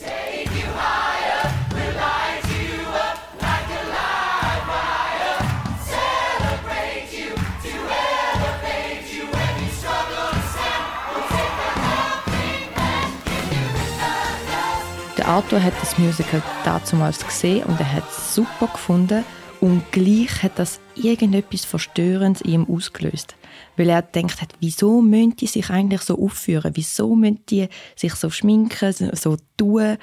Arthur 15.28 15.62
hat 15.62 15.74
das 15.82 15.98
Musical 15.98 16.42
damals 16.64 17.22
gesehen 17.22 17.62
und 17.64 17.78
er 17.78 17.92
hat 17.92 18.08
es 18.08 18.34
super 18.34 18.66
gefunden 18.66 19.26
und 19.60 19.82
gleich 19.92 20.42
hat 20.42 20.58
das 20.58 20.80
irgendetwas 20.94 21.66
Verstörendes 21.66 22.40
in 22.40 22.52
ihm 22.52 22.66
ausgelöst. 22.66 23.36
Weil 23.76 23.90
er 23.90 24.00
gedacht 24.00 24.40
hat, 24.40 24.54
wieso 24.60 25.02
müssen 25.02 25.36
die 25.36 25.46
sich 25.46 25.68
eigentlich 25.68 26.00
so 26.00 26.18
aufführen? 26.18 26.72
Wieso 26.76 27.14
müssen 27.14 27.44
die 27.50 27.68
sich 27.94 28.14
so 28.14 28.30
schminken, 28.30 28.94
so 29.12 29.36
tun? 29.58 29.98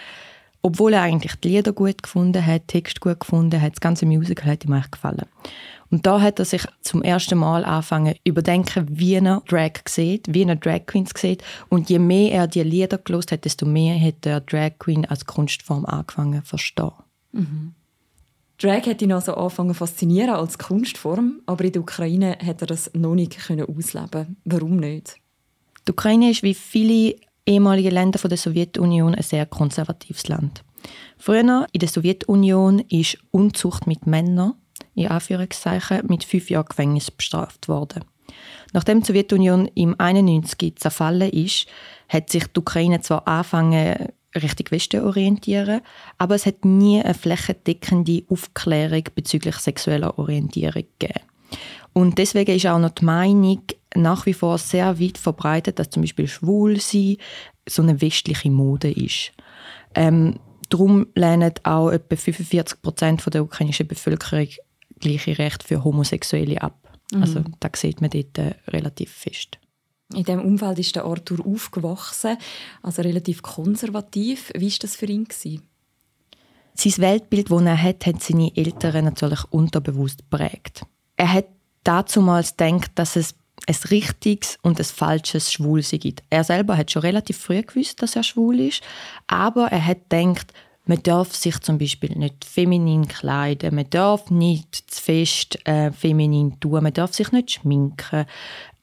Obwohl 0.61 0.93
er 0.93 1.01
eigentlich 1.01 1.33
die 1.37 1.47
Lieder 1.47 1.73
gut 1.73 2.03
gefunden 2.03 2.45
hat, 2.45 2.67
Text 2.67 3.01
gut 3.01 3.19
gefunden 3.19 3.59
hat, 3.59 3.73
das 3.73 3.81
ganze 3.81 4.05
Musical 4.05 4.51
hat 4.51 4.63
ihm 4.63 4.73
eigentlich 4.73 4.91
gefallen. 4.91 5.25
Und 5.91 6.05
da 6.05 6.19
hat 6.19 6.39
er 6.39 6.45
sich 6.45 6.63
zum 6.81 7.03
ersten 7.03 7.37
Mal 7.37 7.63
angefangen 7.63 8.15
überdenken, 8.23 8.87
wie 8.89 9.15
er 9.15 9.41
Drag 9.47 9.73
sieht, 9.87 10.33
wie 10.33 10.43
er 10.43 10.55
Drag 10.55 10.85
Queens 10.87 11.11
sieht. 11.15 11.43
Und 11.69 11.89
je 11.89 11.99
mehr 11.99 12.31
er 12.31 12.47
die 12.47 12.63
Lieder 12.63 12.97
gelost 12.97 13.31
hat, 13.31 13.45
desto 13.45 13.65
mehr 13.65 13.99
hat 13.99 14.25
er 14.25 14.41
Drag 14.41 14.71
Queen 14.79 15.05
als 15.05 15.25
Kunstform 15.25 15.85
angefangen 15.85 16.41
zu 16.41 16.49
verstehen. 16.49 16.91
Mhm. 17.31 17.73
Drag 18.57 18.85
hat 18.87 19.01
ihn 19.01 19.11
also 19.11 19.35
angefangen 19.35 19.73
zu 19.73 19.79
faszinieren 19.79 20.29
als 20.31 20.57
Kunstform, 20.57 21.41
aber 21.45 21.65
in 21.65 21.73
der 21.73 21.81
Ukraine 21.81 22.37
hat 22.43 22.61
er 22.61 22.67
das 22.67 22.89
noch 22.93 23.15
nicht 23.15 23.37
ausleben 23.49 24.37
Warum 24.45 24.77
nicht? 24.77 25.17
Die 25.87 25.91
Ukraine 25.91 26.31
ist 26.31 26.41
wie 26.41 26.53
viele 26.53 27.15
ehemalige 27.45 27.89
Länder 27.89 28.17
der 28.27 28.37
Sowjetunion 28.37 29.13
ein 29.13 29.23
sehr 29.23 29.45
konservatives 29.45 30.27
Land. 30.27 30.63
Früher 31.17 31.67
in 31.71 31.79
der 31.79 31.89
Sowjetunion 31.89 32.79
ist 32.89 33.17
Unzucht 33.31 33.87
mit 33.87 34.07
Männern 34.07 34.53
in 34.95 35.07
Anführungszeichen, 35.07 36.01
mit 36.07 36.23
fünf 36.23 36.49
Jahren 36.49 36.67
Gefängnis 36.67 37.11
bestraft 37.11 37.67
worden. 37.67 38.03
Nachdem 38.73 39.01
die 39.01 39.07
Sowjetunion 39.07 39.67
im 39.75 39.95
91 39.97 40.77
zerfallen 40.77 41.29
ist, 41.29 41.67
hat 42.09 42.29
sich 42.29 42.47
die 42.47 42.59
Ukraine 42.59 43.01
zwar 43.01 43.27
angefangen, 43.27 44.09
Richtung 44.35 44.71
Westen 44.71 45.01
orientieren, 45.01 45.81
aber 46.17 46.35
es 46.35 46.45
hat 46.45 46.65
nie 46.65 47.01
eine 47.01 47.13
flächendeckende 47.13 48.23
Aufklärung 48.29 49.03
bezüglich 49.15 49.55
sexueller 49.55 50.19
Orientierung 50.19 50.83
gegeben. 50.99 51.21
Und 51.93 52.17
deswegen 52.17 52.55
ist 52.55 52.65
auch 52.65 52.79
noch 52.79 52.89
die 52.89 53.05
Meinung 53.05 53.61
nach 53.95 54.25
wie 54.25 54.33
vor 54.33 54.57
sehr 54.57 54.99
weit 54.99 55.17
verbreitet, 55.17 55.79
dass 55.79 55.89
zum 55.89 56.01
Beispiel 56.01 56.27
Schwulsein 56.27 57.15
so 57.67 57.81
eine 57.81 58.01
westliche 58.01 58.51
Mode 58.51 58.91
ist. 58.91 59.31
Ähm, 59.95 60.39
darum 60.69 61.07
lehnen 61.15 61.53
auch 61.63 61.91
etwa 61.91 62.15
45 62.17 62.81
Prozent 62.81 63.33
der 63.33 63.43
ukrainischen 63.43 63.87
Bevölkerung 63.87 64.49
gleiche 65.05 65.37
Rechte 65.37 65.67
für 65.67 65.83
Homosexuelle 65.83 66.61
ab. 66.61 66.77
Mhm. 67.13 67.21
Also 67.21 67.43
da 67.59 67.69
sieht 67.75 68.01
man 68.01 68.09
dort 68.09 68.37
äh, 68.37 68.55
relativ 68.67 69.11
fest. 69.11 69.59
In 70.13 70.23
diesem 70.23 70.41
Umfeld 70.41 70.79
ist 70.79 70.95
der 70.95 71.05
Arthur 71.05 71.45
aufgewachsen, 71.45 72.37
also 72.83 73.01
relativ 73.01 73.41
konservativ. 73.41 74.51
Wie 74.55 74.69
war 74.69 74.77
das 74.79 74.95
für 74.95 75.07
ihn? 75.07 75.25
Gewesen? 75.25 75.63
Sein 76.75 76.97
Weltbild, 76.97 77.49
das 77.49 77.61
er 77.61 77.81
hat, 77.81 78.05
hat 78.05 78.21
seine 78.21 78.55
Eltern 78.55 79.05
natürlich 79.05 79.43
unterbewusst 79.45 80.29
prägt. 80.29 80.85
Er 81.15 81.33
hat 81.33 81.47
damals 81.83 82.55
gedacht, 82.55 82.91
dass 82.95 83.15
es 83.15 83.35
ein 83.67 83.75
richtiges 83.89 84.57
und 84.61 84.79
ein 84.79 84.85
falsches 84.85 85.51
Schwulsein 85.51 85.99
gibt. 85.99 86.23
Er 86.29 86.43
selber 86.43 86.77
hat 86.77 86.91
schon 86.91 87.01
relativ 87.01 87.37
früh 87.37 87.61
gewusst, 87.61 88.01
dass 88.01 88.15
er 88.15 88.23
schwul 88.23 88.59
ist, 88.59 88.83
aber 89.27 89.67
er 89.67 89.85
hat 89.85 90.09
gedacht, 90.09 90.53
man 90.85 91.01
darf 91.01 91.35
sich 91.35 91.59
zum 91.61 91.77
Beispiel 91.77 92.15
nicht 92.15 92.45
feminin 92.45 93.07
kleiden, 93.07 93.75
man 93.75 93.89
darf 93.89 94.29
nicht 94.29 94.75
zu 94.75 95.01
fest 95.01 95.59
äh, 95.65 95.91
feminin 95.91 96.59
tun, 96.59 96.83
man 96.83 96.93
darf 96.93 97.13
sich 97.13 97.31
nicht 97.31 97.51
schminken, 97.51 98.25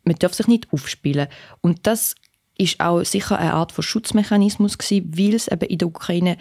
man 0.05 0.17
darf 0.19 0.35
sich 0.35 0.49
nicht 0.49 0.73
aufspielen. 0.73 1.29
Und 1.61 1.87
das 1.87 2.15
ist 2.59 2.81
auch 2.81 3.03
sicher 3.05 3.39
eine 3.39 3.55
Art 3.55 3.73
von 3.73 3.83
Schutzmechanismus 3.83 4.79
gewesen, 4.79 5.17
weil 5.17 5.35
es 5.35 5.49
eben 5.49 5.69
in 5.69 5.79
der 5.79 5.89
Ukraine 5.89 6.37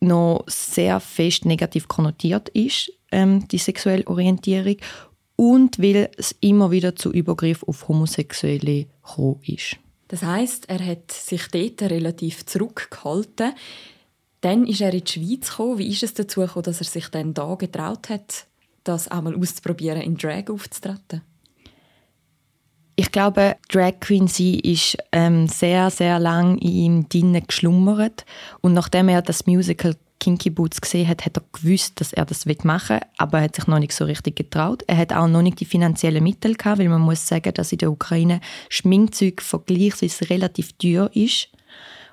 noch 0.00 0.44
sehr 0.46 1.00
fest 1.00 1.44
negativ 1.44 1.88
konnotiert 1.88 2.48
ist, 2.50 2.92
ähm, 3.10 3.46
die 3.48 3.58
sexuelle 3.58 4.06
Orientierung, 4.06 4.76
und 5.36 5.80
weil 5.80 6.10
es 6.16 6.34
immer 6.40 6.72
wieder 6.72 6.96
zu 6.96 7.12
Übergriff 7.12 7.62
auf 7.62 7.86
Homosexuelle 7.86 8.86
gekommen 8.86 9.40
ist. 9.44 9.76
Das 10.08 10.22
heißt, 10.22 10.68
er 10.68 10.84
hat 10.84 11.12
sich 11.12 11.46
dort 11.48 11.82
relativ 11.82 12.44
zurückgehalten. 12.46 13.52
Dann 14.40 14.66
ist 14.66 14.80
er 14.80 14.92
in 14.92 15.04
die 15.04 15.12
Schweiz 15.12 15.50
gekommen. 15.50 15.78
Wie 15.78 15.88
ist 15.88 16.02
es 16.02 16.14
dazu 16.14 16.40
gekommen, 16.40 16.64
dass 16.64 16.80
er 16.80 16.86
sich 16.86 17.08
dann 17.08 17.34
da 17.34 17.54
getraut 17.54 18.08
hat, 18.08 18.46
das 18.84 19.08
einmal 19.08 19.34
auszuprobieren, 19.36 20.00
in 20.00 20.16
Drag 20.16 20.48
aufzutreten? 20.48 21.22
Ich 22.94 23.12
glaube, 23.12 23.56
Drag 23.68 24.00
Queen 24.00 24.26
sie 24.26 24.58
ist 24.58 24.96
ähm, 25.12 25.46
sehr, 25.46 25.90
sehr 25.90 26.18
lang 26.18 26.58
in 26.58 26.68
ihm 26.68 27.08
drinnen 27.08 27.46
geschlummert. 27.46 28.24
Und 28.60 28.74
nachdem 28.74 29.08
er 29.08 29.22
das 29.22 29.46
Musical 29.46 29.94
Kinky 30.18 30.50
Boots 30.50 30.80
gesehen 30.80 31.06
hat, 31.06 31.24
hat 31.24 31.36
er 31.36 31.44
gewusst, 31.52 32.00
dass 32.00 32.12
er 32.12 32.24
das 32.24 32.44
machen 32.64 32.96
will, 32.96 33.06
aber 33.18 33.38
er 33.38 33.44
hat 33.44 33.54
sich 33.54 33.66
noch 33.68 33.78
nicht 33.78 33.92
so 33.92 34.04
richtig 34.04 34.36
getraut. 34.36 34.82
Er 34.86 34.96
hat 34.96 35.12
auch 35.12 35.28
noch 35.28 35.42
nicht 35.42 35.60
die 35.60 35.64
finanziellen 35.64 36.24
Mittel 36.24 36.54
gehabt, 36.54 36.80
weil 36.80 36.88
man 36.88 37.00
muss 37.00 37.26
sagen, 37.26 37.54
dass 37.54 37.70
in 37.70 37.78
der 37.78 37.92
Ukraine 37.92 38.40
Schminkzeug 38.68 39.42
vergleichsweise 39.42 40.28
relativ 40.30 40.72
teuer 40.72 41.08
ist. 41.14 41.50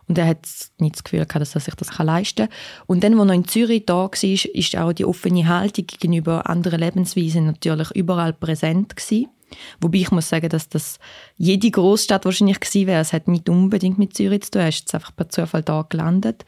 Und 0.07 0.17
er 0.17 0.27
hat 0.27 0.47
nicht 0.77 0.95
das 0.95 1.03
Gefühl 1.03 1.25
gehabt, 1.25 1.41
dass 1.41 1.55
er 1.55 1.61
sich 1.61 1.75
das 1.75 1.97
leisten 1.97 2.47
kann. 2.47 2.57
Und 2.85 3.03
dann, 3.03 3.19
als 3.19 3.29
er 3.29 3.35
in 3.35 3.47
Zürich 3.47 3.85
da 3.85 4.03
war, 4.03 4.13
ist 4.13 4.77
auch 4.77 4.93
die 4.93 5.05
offene 5.05 5.47
Haltung 5.47 5.87
gegenüber 5.87 6.49
anderen 6.49 6.79
Lebensweisen 6.79 7.45
natürlich 7.45 7.91
überall 7.91 8.33
präsent 8.33 8.95
gewesen. 8.95 9.27
Wobei 9.81 9.99
ich 9.99 10.11
muss 10.11 10.29
sagen, 10.29 10.49
dass 10.49 10.69
das 10.69 10.99
jede 11.37 11.71
Großstadt 11.71 12.25
wahrscheinlich 12.25 12.59
gewesen 12.59 12.87
wäre. 12.87 13.01
Es 13.01 13.13
hat 13.13 13.27
nicht 13.27 13.49
unbedingt 13.49 13.97
mit 13.97 14.15
Zürich 14.15 14.43
zu 14.43 14.51
tun. 14.51 14.61
Er 14.61 14.69
ist 14.69 14.79
jetzt 14.79 14.95
einfach 14.95 15.15
per 15.15 15.29
Zufall 15.29 15.63
da 15.63 15.85
gelandet. 15.87 16.45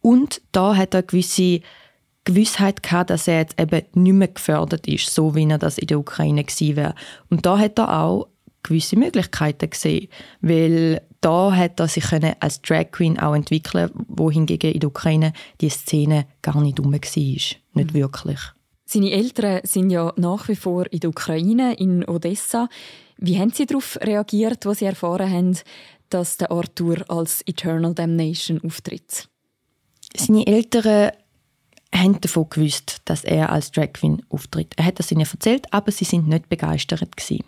Und 0.00 0.40
da 0.52 0.76
hat 0.76 0.94
er 0.94 1.02
gewisse 1.02 1.60
Gewissheit 2.24 2.82
gehabt, 2.82 3.10
dass 3.10 3.28
er 3.28 3.38
jetzt 3.38 3.60
eben 3.60 3.82
nicht 3.94 4.12
mehr 4.12 4.28
gefördert 4.28 4.86
ist, 4.86 5.14
so 5.14 5.34
wie 5.34 5.48
er 5.48 5.58
das 5.58 5.78
in 5.78 5.86
der 5.86 5.98
Ukraine 5.98 6.44
gewesen 6.44 6.76
wäre. 6.76 6.94
Und 7.30 7.46
da 7.46 7.58
hat 7.58 7.78
er 7.78 8.00
auch 8.02 8.28
gewisse 8.62 8.96
Möglichkeiten 8.96 9.70
gesehen, 9.70 10.08
weil 10.40 11.02
da 11.20 11.54
hat 11.54 11.80
er 11.80 11.88
sich 11.88 12.04
als 12.40 12.62
Drag 12.62 12.90
Queen 12.92 13.18
auch 13.18 13.34
entwickeln, 13.34 13.90
wohingegen 14.08 14.72
in 14.72 14.80
der 14.80 14.88
Ukraine 14.88 15.32
die 15.60 15.68
Szene 15.68 16.26
gar 16.42 16.60
nicht 16.60 16.80
rum 16.80 16.92
war, 16.92 17.00
nicht 17.00 17.56
mhm. 17.74 17.94
wirklich. 17.94 18.38
Seine 18.84 19.10
Eltern 19.10 19.60
sind 19.64 19.90
ja 19.90 20.12
nach 20.16 20.46
wie 20.48 20.54
vor 20.54 20.86
in 20.92 21.00
der 21.00 21.10
Ukraine, 21.10 21.74
in 21.74 22.08
Odessa. 22.08 22.68
Wie 23.18 23.38
haben 23.38 23.50
Sie 23.50 23.66
darauf 23.66 23.98
reagiert, 24.00 24.64
als 24.64 24.78
Sie 24.78 24.84
erfahren 24.84 25.30
haben, 25.30 25.58
dass 26.08 26.36
der 26.36 26.52
Arthur 26.52 27.04
als 27.08 27.42
Eternal 27.46 27.94
Damnation 27.94 28.60
auftritt? 28.62 29.28
Seine 30.16 30.46
Eltern 30.46 31.10
haben 31.92 32.20
davon 32.20 32.48
gewusst, 32.48 32.98
dass 33.04 33.24
er 33.24 33.50
als 33.50 33.72
Drag 33.72 33.92
Queen 33.92 34.22
auftritt. 34.28 34.74
Er 34.76 34.86
hat 34.86 34.98
das 34.98 35.10
ihnen 35.10 35.26
erzählt, 35.26 35.66
aber 35.72 35.90
sie 35.90 36.04
sind 36.04 36.28
nicht 36.28 36.48
begeistert 36.48 37.16
gewesen. 37.16 37.44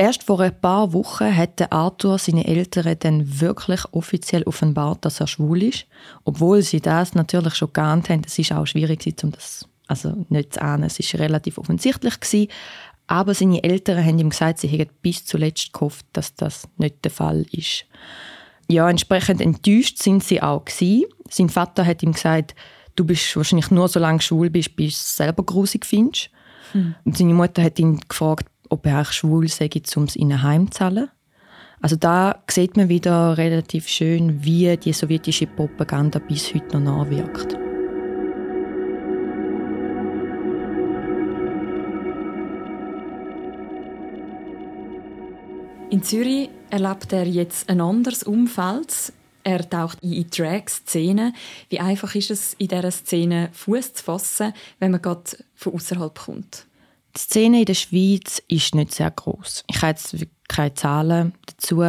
Erst 0.00 0.22
vor 0.22 0.40
ein 0.40 0.58
paar 0.58 0.94
Wochen 0.94 1.36
hat 1.36 1.70
Arthur 1.70 2.16
seine 2.16 2.46
Eltern 2.46 2.96
dann 3.00 3.38
wirklich 3.42 3.82
offiziell 3.92 4.44
offenbart, 4.44 5.04
dass 5.04 5.20
er 5.20 5.26
schwul 5.26 5.62
ist, 5.62 5.84
obwohl 6.24 6.62
sie 6.62 6.80
das 6.80 7.14
natürlich 7.14 7.54
schon 7.56 7.74
geahnt 7.74 8.08
haben. 8.08 8.22
Es 8.24 8.38
ist 8.38 8.50
auch 8.50 8.64
schwierig, 8.64 9.04
um 9.22 9.30
das 9.30 9.68
also 9.88 10.24
nicht 10.30 10.54
zu 10.54 10.62
ahnen. 10.62 10.84
Es 10.84 10.98
ist 10.98 11.14
relativ 11.16 11.58
offensichtlich 11.58 12.18
gewesen, 12.18 12.50
aber 13.08 13.34
seine 13.34 13.62
Eltern 13.62 14.02
haben 14.02 14.18
ihm 14.18 14.30
gesagt, 14.30 14.60
sie 14.60 14.68
hätten 14.68 14.94
bis 15.02 15.26
zuletzt 15.26 15.74
gehofft, 15.74 16.06
dass 16.14 16.34
das 16.34 16.66
nicht 16.78 17.04
der 17.04 17.10
Fall 17.10 17.44
ist. 17.52 17.84
Ja, 18.68 18.88
entsprechend 18.88 19.42
enttäuscht 19.42 19.98
sind 19.98 20.24
sie 20.24 20.40
auch 20.40 20.64
gewesen. 20.64 21.04
Sein 21.28 21.50
Vater 21.50 21.84
hat 21.84 22.02
ihm 22.02 22.12
gesagt, 22.12 22.54
du 22.96 23.04
bist 23.04 23.36
wahrscheinlich 23.36 23.70
nur 23.70 23.86
so 23.88 24.00
lange 24.00 24.22
schwul 24.22 24.48
bist, 24.48 24.74
bis 24.76 24.94
du 24.94 24.96
es 24.96 25.16
selber 25.18 25.42
grusig 25.42 25.84
findest. 25.84 26.30
Hm. 26.72 26.94
Und 27.04 27.18
seine 27.18 27.34
Mutter 27.34 27.62
hat 27.62 27.78
ihn 27.78 28.00
gefragt, 28.08 28.49
ob 28.70 28.86
er 28.86 29.02
auch 29.02 29.12
schwul 29.12 29.48
sei, 29.48 29.68
um 29.96 30.04
es 30.04 30.16
ihnen 30.16 30.42
heimzahlen. 30.42 31.10
Also 31.82 31.96
da 31.96 32.42
sieht 32.48 32.76
man 32.76 32.88
wieder 32.88 33.38
relativ 33.38 33.88
schön, 33.88 34.44
wie 34.44 34.76
die 34.76 34.92
sowjetische 34.92 35.46
Propaganda 35.46 36.18
bis 36.18 36.54
heute 36.54 36.78
noch 36.78 37.04
nachwirkt. 37.04 37.58
In 45.90 46.04
Zürich 46.04 46.50
erlebt 46.70 47.12
er 47.12 47.26
jetzt 47.26 47.68
ein 47.68 47.80
anderes 47.80 48.22
Umfeld. 48.22 49.12
Er 49.42 49.68
taucht 49.68 49.98
in 50.02 50.10
die 50.10 50.30
Drag-Szene. 50.30 51.32
Wie 51.68 51.80
einfach 51.80 52.14
ist 52.14 52.30
es, 52.30 52.54
in 52.54 52.68
dieser 52.68 52.90
Szene 52.92 53.48
Fuß 53.52 53.94
zu 53.94 54.04
fassen, 54.04 54.52
wenn 54.78 54.92
man 54.92 55.02
gerade 55.02 55.22
von 55.56 55.74
außerhalb 55.74 56.16
kommt? 56.16 56.66
Die 57.16 57.20
Szene 57.20 57.60
in 57.60 57.64
der 57.64 57.74
Schweiz 57.74 58.42
ist 58.48 58.74
nicht 58.74 58.94
sehr 58.94 59.10
groß. 59.10 59.64
Ich 59.68 59.82
habe 59.82 59.88
jetzt 59.88 60.16
keine 60.48 60.74
Zahlen 60.74 61.34
dazu, 61.46 61.84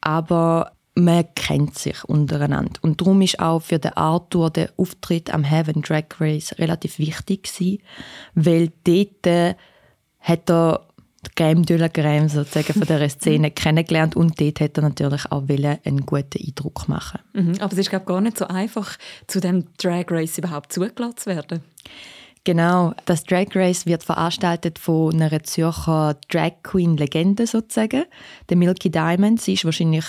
aber 0.00 0.72
man 0.94 1.24
kennt 1.34 1.76
sich 1.76 2.04
untereinander. 2.04 2.80
Und 2.82 3.00
darum 3.00 3.20
ist 3.22 3.40
auch 3.40 3.60
für 3.60 3.78
den 3.78 3.96
Arthur 3.96 4.50
der 4.50 4.72
Auftritt 4.76 5.32
am 5.32 5.44
Heaven 5.44 5.82
Drag 5.82 6.04
Race 6.18 6.54
relativ 6.58 6.98
wichtig 6.98 7.44
gewesen, 7.44 7.82
weil 8.34 8.72
dort 8.84 9.56
hat 10.20 10.50
er 10.50 10.86
die 11.26 11.30
Crème 11.42 11.64
de 11.64 11.76
la 11.76 11.86
Crème 11.86 12.28
sozusagen 12.28 12.74
von 12.74 12.86
dieser 12.86 13.08
Szene 13.08 13.50
kennengelernt 13.50 14.14
und 14.14 14.40
dort 14.40 14.60
hat 14.60 14.76
er 14.76 14.82
natürlich 14.82 15.30
auch 15.32 15.48
einen 15.48 16.06
guten 16.06 16.46
Eindruck 16.46 16.86
machen. 16.88 17.20
Mhm, 17.32 17.54
aber 17.60 17.72
es 17.72 17.78
ist 17.78 17.90
glaube 17.90 18.06
gar 18.06 18.20
nicht 18.20 18.38
so 18.38 18.46
einfach, 18.46 18.96
zu 19.26 19.40
dem 19.40 19.64
Drag 19.78 20.04
Race 20.10 20.38
überhaupt 20.38 20.72
zugelassen 20.72 21.16
zu 21.16 21.30
werden. 21.30 21.62
Genau, 22.44 22.92
das 23.06 23.24
Drag 23.24 23.46
Race 23.54 23.86
wird 23.86 24.04
veranstaltet 24.04 24.78
von 24.78 25.20
einer 25.20 25.42
Zürcher 25.42 26.16
Drag 26.28 26.52
Queen 26.62 26.98
Legende 26.98 27.46
sozusagen, 27.46 28.04
der 28.50 28.56
Milky 28.58 28.90
Diamond. 28.90 29.40
Sie 29.40 29.54
ist 29.54 29.64
wahrscheinlich 29.64 30.04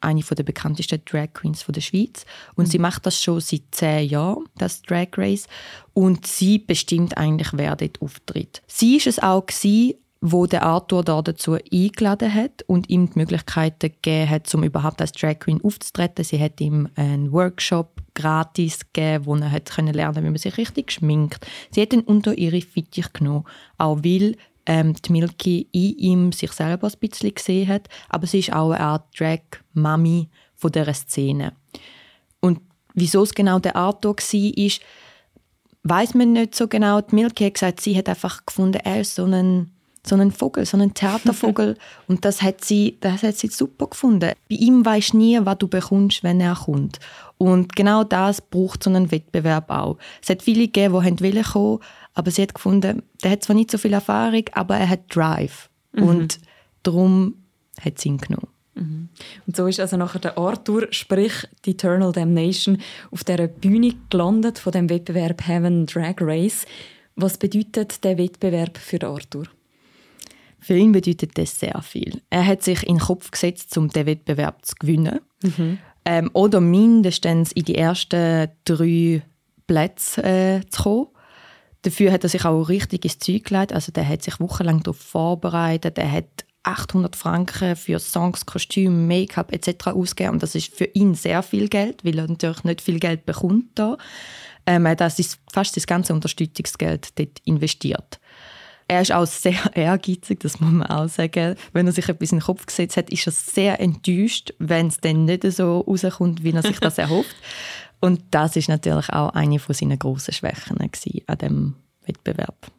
eine 0.00 0.20
der 0.20 0.44
bekanntesten 0.44 1.02
Drag 1.04 1.32
Queens 1.32 1.64
der 1.66 1.80
Schweiz. 1.80 2.26
Und 2.54 2.68
mhm. 2.68 2.70
sie 2.70 2.78
macht 2.78 3.06
das 3.06 3.20
schon 3.20 3.40
seit 3.40 3.62
zehn 3.72 4.08
Jahren, 4.08 4.44
das 4.56 4.82
Drag 4.82 5.08
Race. 5.16 5.48
Und 5.94 6.26
sie 6.26 6.58
bestimmt 6.58 7.16
eigentlich, 7.16 7.48
wer 7.54 7.74
dort 7.74 8.00
auftritt. 8.00 8.62
Sie 8.68 8.96
ist 8.96 9.08
es 9.08 9.18
auch 9.18 9.46
gewesen, 9.46 9.94
wo 10.20 10.46
der 10.46 10.62
Arthur 10.62 11.04
da 11.04 11.20
dazu 11.20 11.58
eingeladen 11.70 12.32
hat 12.32 12.62
und 12.66 12.88
ihm 12.88 13.10
die 13.10 13.18
Möglichkeiten 13.18 13.90
gegeben 13.90 14.30
hat, 14.30 14.54
um 14.54 14.62
überhaupt 14.62 15.00
als 15.00 15.12
Drag 15.12 15.38
Queen 15.40 15.60
aufzutreten. 15.62 16.24
Sie 16.24 16.40
hat 16.40 16.60
ihm 16.60 16.88
einen 16.94 17.30
Workshop 17.32 17.93
gratis 18.14 18.80
gegeben, 18.92 19.26
wo 19.26 19.36
er 19.36 19.50
hat 19.50 19.70
können 19.70 19.94
lernen, 19.94 20.24
wie 20.24 20.30
man 20.30 20.36
sich 20.36 20.56
richtig 20.56 20.92
schminkt. 20.92 21.46
Sie 21.70 21.82
hat 21.82 21.92
ihn 21.92 22.00
unter 22.00 22.36
ihre 22.36 22.60
Fittich 22.60 23.12
genommen, 23.12 23.44
auch 23.78 23.98
weil 24.02 24.36
ähm, 24.66 24.94
die 24.94 25.12
Milky 25.12 25.68
in 25.72 25.98
ihm 25.98 26.32
sich 26.32 26.52
selber 26.52 26.88
ein 26.88 26.98
bisschen 27.00 27.34
gesehen 27.34 27.68
hat, 27.68 27.88
aber 28.08 28.26
sie 28.26 28.38
ist 28.38 28.52
auch 28.52 28.70
eine 28.70 28.80
Art 28.80 29.18
Drag-Mami 29.18 30.28
von 30.54 30.72
dieser 30.72 30.94
Szene. 30.94 31.52
Und 32.40 32.60
wieso 32.94 33.22
es 33.22 33.34
genau 33.34 33.58
der 33.58 33.76
Arthur 33.76 34.16
war, 34.16 34.58
ist, 34.58 34.80
weiß 35.82 36.14
man 36.14 36.32
nicht 36.32 36.54
so 36.54 36.68
genau. 36.68 37.00
Die 37.00 37.14
Milky 37.14 37.44
hat 37.44 37.54
gesagt, 37.54 37.80
sie 37.80 37.96
hat 37.96 38.08
einfach 38.08 38.46
gefunden, 38.46 38.80
er 38.82 39.00
ist 39.00 39.14
so 39.14 39.24
ein 39.24 39.73
so 40.06 40.14
einen 40.14 40.32
Vogel, 40.32 40.66
so 40.66 40.76
einen 40.76 40.94
Theatervogel. 40.94 41.76
und 42.08 42.24
das 42.24 42.42
hat, 42.42 42.64
sie, 42.64 42.98
das 43.00 43.22
hat 43.22 43.36
sie 43.36 43.48
super 43.48 43.86
gefunden. 43.86 44.32
Bei 44.48 44.56
ihm 44.56 44.84
weisst 44.84 45.12
du 45.12 45.18
nie, 45.18 45.38
was 45.42 45.58
du 45.58 45.68
bekommst, 45.68 46.22
wenn 46.22 46.40
er 46.40 46.54
kommt. 46.54 47.00
Und 47.38 47.74
genau 47.74 48.04
das 48.04 48.40
braucht 48.40 48.82
so 48.82 48.90
einen 48.90 49.10
Wettbewerb 49.10 49.70
auch. 49.70 49.98
Es 50.22 50.28
hat 50.28 50.42
viele 50.42 50.66
gegeben, 50.66 50.94
die 50.94 51.20
wollen 51.20 51.42
kommen, 51.42 51.78
aber 52.14 52.30
sie 52.30 52.42
hat 52.42 52.54
gefunden, 52.54 53.02
der 53.22 53.30
hat 53.32 53.42
zwar 53.42 53.56
nicht 53.56 53.70
so 53.70 53.78
viel 53.78 53.92
Erfahrung, 53.92 54.44
aber 54.52 54.76
er 54.76 54.88
hat 54.88 55.14
Drive. 55.14 55.68
Mhm. 55.92 56.02
Und 56.02 56.40
darum 56.82 57.34
hat 57.80 57.98
sie 57.98 58.10
ihn 58.10 58.18
genommen. 58.18 58.48
Mhm. 58.74 59.08
Und 59.46 59.56
so 59.56 59.66
ist 59.66 59.80
also 59.80 59.96
nachher 59.96 60.20
der 60.20 60.38
Arthur, 60.38 60.88
sprich 60.90 61.32
die 61.64 61.70
Eternal 61.70 62.12
Damnation, 62.12 62.78
auf 63.10 63.24
der 63.24 63.46
Bühne 63.48 63.94
gelandet 64.10 64.58
von 64.58 64.72
dem 64.72 64.90
Wettbewerb 64.90 65.46
Heaven 65.46 65.86
Drag 65.86 66.16
Race. 66.20 66.66
Was 67.16 67.38
bedeutet 67.38 68.02
der 68.04 68.18
Wettbewerb 68.18 68.76
für 68.78 69.02
Arthur? 69.06 69.46
Für 70.64 70.78
ihn 70.78 70.92
bedeutet 70.92 71.36
das 71.36 71.60
sehr 71.60 71.82
viel. 71.82 72.22
Er 72.30 72.46
hat 72.46 72.62
sich 72.62 72.84
in 72.84 72.96
den 72.96 73.04
Kopf 73.04 73.30
gesetzt, 73.30 73.76
um 73.76 73.90
den 73.90 74.06
Wettbewerb 74.06 74.64
zu 74.64 74.74
gewinnen. 74.76 75.20
Mhm. 75.42 75.78
Ähm, 76.06 76.30
oder 76.32 76.62
mindestens 76.62 77.52
in 77.52 77.64
die 77.64 77.74
ersten 77.74 78.48
drei 78.64 79.22
Plätze 79.66 80.22
äh, 80.22 80.60
zu 80.70 80.82
kommen. 80.82 81.06
Dafür 81.82 82.12
hat 82.12 82.22
er 82.22 82.30
sich 82.30 82.46
auch 82.46 82.70
richtig 82.70 83.04
ins 83.04 83.18
Zeug 83.18 83.44
gelegt. 83.44 83.74
Also 83.74 83.92
der 83.92 84.08
hat 84.08 84.22
sich 84.22 84.40
wochenlang 84.40 84.82
darauf 84.82 84.96
vorbereitet. 84.96 85.98
Er 85.98 86.10
hat 86.10 86.46
800 86.62 87.14
Franken 87.14 87.76
für 87.76 87.98
Songs, 87.98 88.46
Kostüme, 88.46 88.96
Make-up 89.06 89.52
etc. 89.52 89.88
ausgegeben. 89.88 90.32
Und 90.32 90.42
das 90.42 90.54
ist 90.54 90.74
für 90.74 90.86
ihn 90.86 91.14
sehr 91.14 91.42
viel 91.42 91.68
Geld, 91.68 92.06
weil 92.06 92.18
er 92.18 92.26
natürlich 92.26 92.64
nicht 92.64 92.80
viel 92.80 93.00
Geld 93.00 93.26
bekommt 93.26 93.66
da. 93.74 93.98
Ähm, 94.64 94.88
das 94.96 95.18
ist 95.18 95.38
fast 95.52 95.76
das 95.76 95.86
ganze 95.86 96.14
Unterstützungsgeld 96.14 97.18
dort 97.18 97.38
investiert. 97.44 98.18
Er 98.86 99.00
ist 99.00 99.12
auch 99.12 99.26
sehr 99.26 99.58
ehrgeizig, 99.74 100.40
das 100.40 100.60
muss 100.60 100.70
man 100.70 100.86
auch 100.86 101.08
sagen. 101.08 101.56
Wenn 101.72 101.86
er 101.86 101.92
sich 101.92 102.08
etwas 102.08 102.32
in 102.32 102.38
den 102.38 102.44
Kopf 102.44 102.66
gesetzt 102.66 102.96
hat, 102.96 103.10
ist 103.10 103.26
er 103.26 103.32
sehr 103.32 103.80
enttäuscht, 103.80 104.52
wenn 104.58 104.88
es 104.88 104.98
dann 105.00 105.24
nicht 105.24 105.42
so 105.50 105.80
rauskommt, 105.80 106.44
wie 106.44 106.52
er 106.52 106.62
sich 106.62 106.80
das 106.80 106.98
erhofft. 106.98 107.36
Und 108.00 108.22
das 108.30 108.56
ist 108.56 108.68
natürlich 108.68 109.08
auch 109.10 109.30
eine 109.30 109.58
von 109.58 109.74
seinen 109.74 109.98
grossen 109.98 110.34
Schwächen 110.34 110.78
an 110.78 110.90
diesem 111.38 111.74
Wettbewerb. 112.04 112.70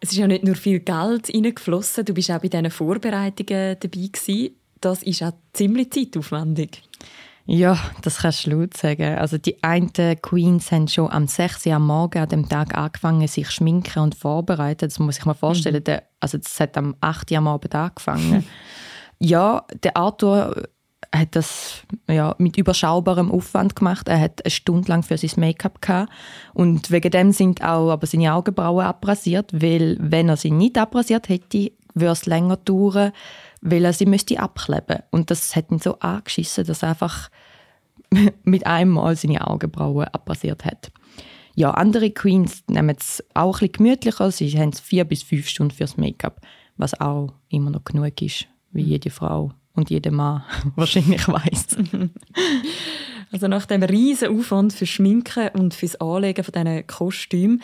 Es 0.00 0.12
ist 0.12 0.18
ja 0.18 0.26
nicht 0.26 0.44
nur 0.44 0.54
viel 0.54 0.80
Geld 0.80 1.28
reingeflossen, 1.28 2.06
du 2.06 2.14
bist 2.14 2.30
auch 2.30 2.40
bei 2.40 2.48
diesen 2.48 2.70
Vorbereitungen 2.70 3.76
dabei 3.78 4.08
gewesen. 4.10 4.56
Das 4.80 5.02
ist 5.02 5.22
auch 5.22 5.34
ziemlich 5.52 5.92
zeitaufwendig. 5.92 6.82
Ja, 7.52 7.76
das 8.02 8.18
kannst 8.18 8.46
du 8.46 8.52
laut 8.52 8.76
sagen. 8.76 9.18
Also 9.18 9.36
die 9.36 9.60
einen 9.64 9.90
Queens 10.22 10.70
haben 10.70 10.86
schon 10.86 11.10
am 11.10 11.26
6. 11.26 11.66
Uhr 11.66 11.74
am 11.74 11.86
Morgen 11.88 12.20
an 12.20 12.28
dem 12.28 12.48
Tag 12.48 12.78
angefangen, 12.78 13.26
sich 13.26 13.50
schminken 13.50 13.98
und 13.98 14.14
vorbereiten. 14.14 14.88
Das 14.88 15.00
muss 15.00 15.18
ich 15.18 15.26
mir 15.26 15.34
vorstellen. 15.34 15.82
Mhm. 15.84 15.98
Also 16.20 16.38
das 16.38 16.60
hat 16.60 16.78
am 16.78 16.94
8. 17.00 17.32
Uhr 17.32 17.38
am 17.38 17.48
Abend 17.48 17.74
angefangen. 17.74 18.46
ja, 19.18 19.64
der 19.82 19.96
Arthur 19.96 20.68
hat 21.12 21.34
das 21.34 21.82
ja, 22.08 22.36
mit 22.38 22.56
überschaubarem 22.56 23.32
Aufwand 23.32 23.74
gemacht. 23.74 24.06
Er 24.06 24.20
hat 24.20 24.44
eine 24.44 24.50
Stunde 24.52 24.86
lang 24.86 25.02
für 25.02 25.18
sein 25.18 25.32
Make-up 25.34 25.82
gehabt. 25.82 26.12
Und 26.54 26.92
wegen 26.92 27.10
dem 27.10 27.32
sind 27.32 27.64
auch 27.64 27.90
aber 27.90 28.06
seine 28.06 28.32
Augenbrauen 28.32 28.86
abrasiert, 28.86 29.52
weil 29.52 29.96
wenn 29.98 30.28
er 30.28 30.36
sie 30.36 30.52
nicht 30.52 30.78
abrasiert 30.78 31.28
hätte, 31.28 31.72
würde 31.94 32.12
es 32.12 32.26
länger 32.26 32.58
dauern 32.58 33.10
weil 33.60 33.84
er 33.84 33.92
sie 33.92 34.06
müsste 34.06 34.40
abkleben 34.40 35.02
Und 35.10 35.30
das 35.30 35.54
hat 35.54 35.70
ihn 35.70 35.78
so 35.78 35.98
angeschissen, 35.98 36.64
dass 36.64 36.82
er 36.82 36.90
einfach 36.90 37.28
mit 38.44 38.66
einem 38.66 38.92
Mal 38.92 39.16
seine 39.16 39.46
Augenbrauen 39.46 40.08
abrasiert 40.08 40.64
hat. 40.64 40.90
Ja, 41.54 41.72
andere 41.72 42.10
Queens 42.10 42.62
nehmen 42.68 42.96
es 42.98 43.24
auch 43.34 43.56
ein 43.56 43.68
bisschen 43.68 43.72
gemütlicher. 43.72 44.30
Sie 44.30 44.58
haben 44.58 44.72
vier 44.72 45.04
bis 45.04 45.22
fünf 45.22 45.48
Stunden 45.48 45.74
fürs 45.74 45.96
Make-up, 45.96 46.40
was 46.76 46.98
auch 47.00 47.32
immer 47.48 47.70
noch 47.70 47.84
genug 47.84 48.20
ist, 48.22 48.46
wie 48.72 48.82
jede 48.82 49.10
Frau 49.10 49.52
und 49.74 49.90
jeder 49.90 50.10
Mann 50.10 50.44
wahrscheinlich 50.76 51.26
weiß. 51.26 51.76
also 53.32 53.48
nach 53.48 53.66
dem 53.66 53.82
riesen 53.82 54.38
Aufwand 54.38 54.72
für 54.72 54.86
Schminken 54.86 55.48
und 55.54 55.74
fürs 55.74 56.00
Anlegen 56.00 56.44
von 56.44 56.52
diesen 56.52 56.86
Kostümen 56.86 57.62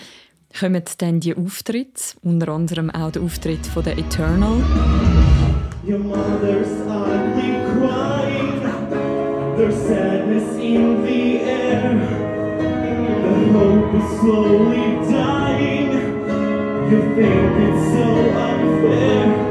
kommen 0.58 0.82
dann 0.98 1.20
die 1.20 1.36
Auftritte, 1.36 2.16
unter 2.22 2.48
anderem 2.48 2.90
auch 2.90 3.10
der 3.10 3.22
Auftritt 3.22 3.66
von 3.66 3.84
der 3.84 3.98
Eternal. 3.98 4.62
Your 5.86 5.98
mother's 5.98 6.80
ugly 6.86 7.52
crying, 7.70 7.85
there's 9.56 9.74
sadness 9.74 10.56
in 10.56 11.02
the 11.02 11.40
air. 11.40 11.94
The 13.22 13.52
hope 13.52 13.94
is 13.94 14.20
slowly 14.20 14.86
dying. 15.10 15.92
You 16.90 17.00
think 17.14 17.52
it's 17.66 17.84
so 17.92 18.08
unfair. 18.46 19.46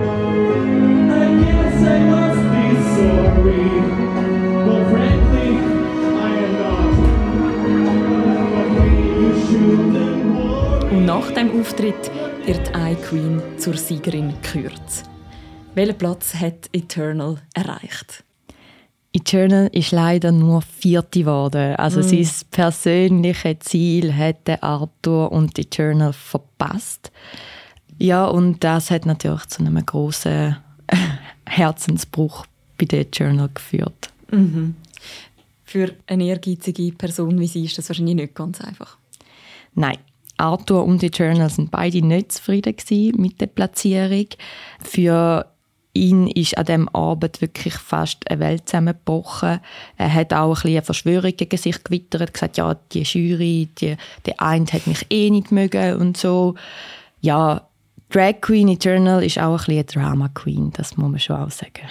Should. 9.47 10.05
nach 11.05 11.31
dem 11.31 11.59
Auftritt 11.59 12.11
wird 12.45 12.71
I 12.75 12.95
Queen 12.95 13.41
zur 13.57 13.77
Siegerin 13.77 14.33
gekürt. 14.41 15.03
Welchen 15.75 15.97
Platz 15.97 16.33
hat 16.35 16.69
Eternal 16.73 17.37
erreicht? 17.53 18.23
Eternal 19.15 19.69
ist 19.71 19.91
leider 19.91 20.33
nur 20.33 20.61
Vierte 20.61 21.19
geworden. 21.19 21.77
Also 21.77 22.01
mm. 22.01 22.03
sein 22.03 22.29
persönliches 22.51 23.59
Ziel 23.61 24.11
hätte 24.11 24.61
Arthur 24.61 25.31
und 25.31 25.57
Eternal 25.57 26.11
verpasst. 26.11 27.13
Ja, 27.97 28.25
und 28.25 28.61
das 28.65 28.91
hat 28.91 29.05
natürlich 29.05 29.45
zu 29.45 29.61
einem 29.61 29.85
großen 29.85 30.57
Herzensbruch 31.45 32.45
bei 32.77 32.85
der 32.85 33.01
Eternal 33.01 33.49
geführt. 33.53 34.09
Mhm. 34.31 34.75
Für 35.63 35.93
eine 36.07 36.25
ehrgeizige 36.25 36.91
Person 36.91 37.39
wie 37.39 37.47
sie 37.47 37.63
ist 37.63 37.77
das 37.77 37.89
wahrscheinlich 37.89 38.15
nicht 38.15 38.35
ganz 38.35 38.59
einfach. 38.59 38.97
Nein, 39.75 39.97
Arthur 40.35 40.83
und 40.83 41.01
Eternal 41.03 41.49
sind 41.49 41.71
beide 41.71 42.05
nicht 42.05 42.33
zufrieden 42.33 42.75
mit 43.15 43.39
der 43.39 43.47
Platzierung. 43.47 44.27
Für 44.81 45.45
ihn 45.95 46.27
ist 46.27 46.57
an 46.57 46.65
diesem 46.65 46.89
Abend 46.89 47.41
wirklich 47.41 47.73
fast 47.75 48.29
eine 48.29 48.39
Welt 48.39 48.69
zusammengebrochen. 48.69 49.59
Er 49.97 50.13
hat 50.13 50.33
auch 50.33 50.49
ein 50.49 50.53
bisschen 50.53 50.71
eine 50.71 50.81
Verschwörung 50.83 51.35
gegen 51.35 51.57
sich 51.57 51.83
gewittert, 51.83 52.33
gesagt, 52.33 52.57
ja, 52.57 52.75
die 52.91 53.03
Jury, 53.03 53.69
die, 53.79 53.95
der 54.25 54.41
eine 54.41 54.65
hat 54.67 54.85
mich 54.85 55.05
eh 55.09 55.29
nicht 55.29 55.51
mögen 55.51 55.95
und 55.95 56.17
so. 56.17 56.55
Ja, 57.21 57.67
Drag 58.09 58.39
Queen 58.39 58.67
Eternal 58.67 59.23
ist 59.23 59.39
auch 59.39 59.51
ein 59.51 59.57
bisschen 59.57 59.73
eine 59.73 59.83
Drama 59.83 60.29
Queen, 60.29 60.71
das 60.71 60.95
muss 60.95 61.09
man 61.09 61.19
schon 61.19 61.37
auch 61.37 61.51
sagen. 61.51 61.81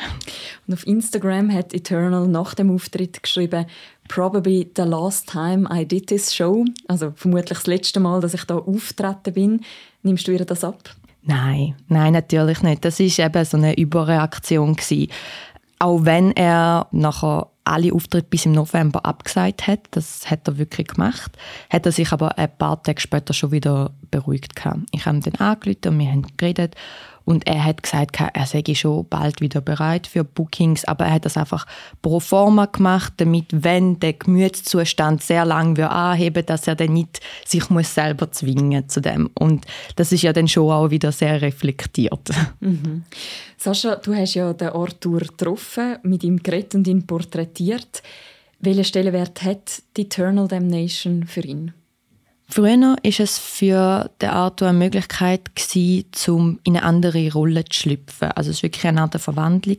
Und 0.66 0.74
auf 0.74 0.86
Instagram 0.86 1.52
hat 1.52 1.74
Eternal 1.74 2.28
nach 2.28 2.54
dem 2.54 2.70
Auftritt 2.70 3.22
geschrieben, 3.22 3.66
probably 4.08 4.70
the 4.76 4.82
last 4.82 5.28
time 5.28 5.68
I 5.70 5.84
did 5.84 6.06
this 6.06 6.34
show, 6.34 6.64
also 6.86 7.12
vermutlich 7.16 7.58
das 7.58 7.66
letzte 7.66 8.00
Mal, 8.00 8.20
dass 8.20 8.32
ich 8.32 8.44
da 8.44 8.56
auftreten 8.56 9.34
bin. 9.34 9.60
Nimmst 10.02 10.26
du 10.28 10.32
ihr 10.32 10.44
das 10.44 10.62
ab? 10.62 10.94
Nein, 11.26 11.74
nein, 11.88 12.12
natürlich 12.12 12.62
nicht. 12.62 12.84
Das 12.84 13.00
ist 13.00 13.18
eben 13.18 13.44
so 13.44 13.56
eine 13.56 13.76
Überreaktion 13.76 14.76
gewesen. 14.76 15.10
Auch 15.78 16.04
wenn 16.04 16.32
er 16.32 16.87
nachher 16.92 17.48
alle 17.64 17.92
Auftritte 17.94 18.28
bis 18.28 18.44
im 18.44 18.52
November 18.52 19.04
abgesagt 19.06 19.66
hat, 19.66 19.80
das 19.92 20.30
hat 20.30 20.46
er 20.46 20.58
wirklich 20.58 20.88
gemacht, 20.88 21.32
hat 21.70 21.87
er 21.87 21.92
sich 21.92 22.12
aber 22.12 22.37
ein 22.38 22.54
paar 22.58 22.82
Tage 22.82 23.00
später 23.00 23.32
schon 23.32 23.52
wieder 23.52 23.90
beruhigt 24.10 24.54
gehabt. 24.54 24.80
Ich 24.92 25.06
habe 25.06 25.16
ihn 25.16 25.22
dann 25.22 25.34
angerufen 25.37 25.88
und 25.88 25.98
wir 25.98 26.08
haben 26.08 26.26
geredet 26.37 26.76
und 27.24 27.46
er 27.46 27.64
hat 27.64 27.82
gesagt, 27.82 28.18
er 28.20 28.46
sei 28.46 28.62
schon 28.74 29.06
bald 29.08 29.40
wieder 29.40 29.60
bereit 29.60 30.06
für 30.06 30.24
Bookings, 30.24 30.84
aber 30.84 31.06
er 31.06 31.14
hat 31.14 31.24
das 31.24 31.37
einfach 31.37 31.66
pro 32.02 32.20
forma 32.20 32.66
gemacht, 32.66 33.14
damit, 33.16 33.46
wenn 33.50 33.98
der 34.00 34.14
Gemütszustand 34.14 35.22
sehr 35.22 35.44
lang 35.44 35.78
anheben 35.78 36.44
dass 36.46 36.68
er 36.68 36.74
dann 36.74 36.92
nicht 36.92 37.20
sich 37.44 37.70
muss 37.70 37.94
selber 37.94 38.30
zwingen 38.30 38.88
zu 38.88 39.00
dem. 39.00 39.30
Und 39.34 39.66
das 39.96 40.12
ist 40.12 40.22
ja 40.22 40.32
dann 40.32 40.48
schon 40.48 40.70
auch 40.70 40.90
wieder 40.90 41.12
sehr 41.12 41.40
reflektiert. 41.40 42.30
Mhm. 42.60 43.04
Sascha, 43.56 43.96
du 43.96 44.14
hast 44.14 44.34
ja 44.34 44.52
den 44.52 44.68
Arthur 44.68 45.20
getroffen, 45.20 45.96
mit 46.02 46.24
ihm 46.24 46.42
geredet 46.42 46.74
und 46.74 46.87
ihn 46.87 47.06
porträtiert. 47.06 48.02
Welchen 48.60 48.84
Stellenwert 48.84 49.42
hat 49.42 49.82
die 49.96 50.02
Eternal 50.02 50.48
Damnation 50.48 51.24
für 51.24 51.40
ihn? 51.40 51.72
Früher 52.46 52.78
war 52.80 52.96
es 53.02 53.38
für 53.38 54.11
den 54.20 54.28
Arthur 54.28 54.68
eine 54.68 54.78
Möglichkeit, 54.78 55.50
um 56.28 56.61
in 56.62 56.76
eine 56.76 56.85
andere 56.85 57.33
Rolle 57.33 57.64
zu 57.64 57.80
schlüpfen. 57.80 58.30
Also 58.33 58.50
es 58.50 58.59
war 58.59 58.64
wirklich 58.64 58.87
eine 58.87 59.00
Art 59.00 59.20
Verwandlung, 59.20 59.78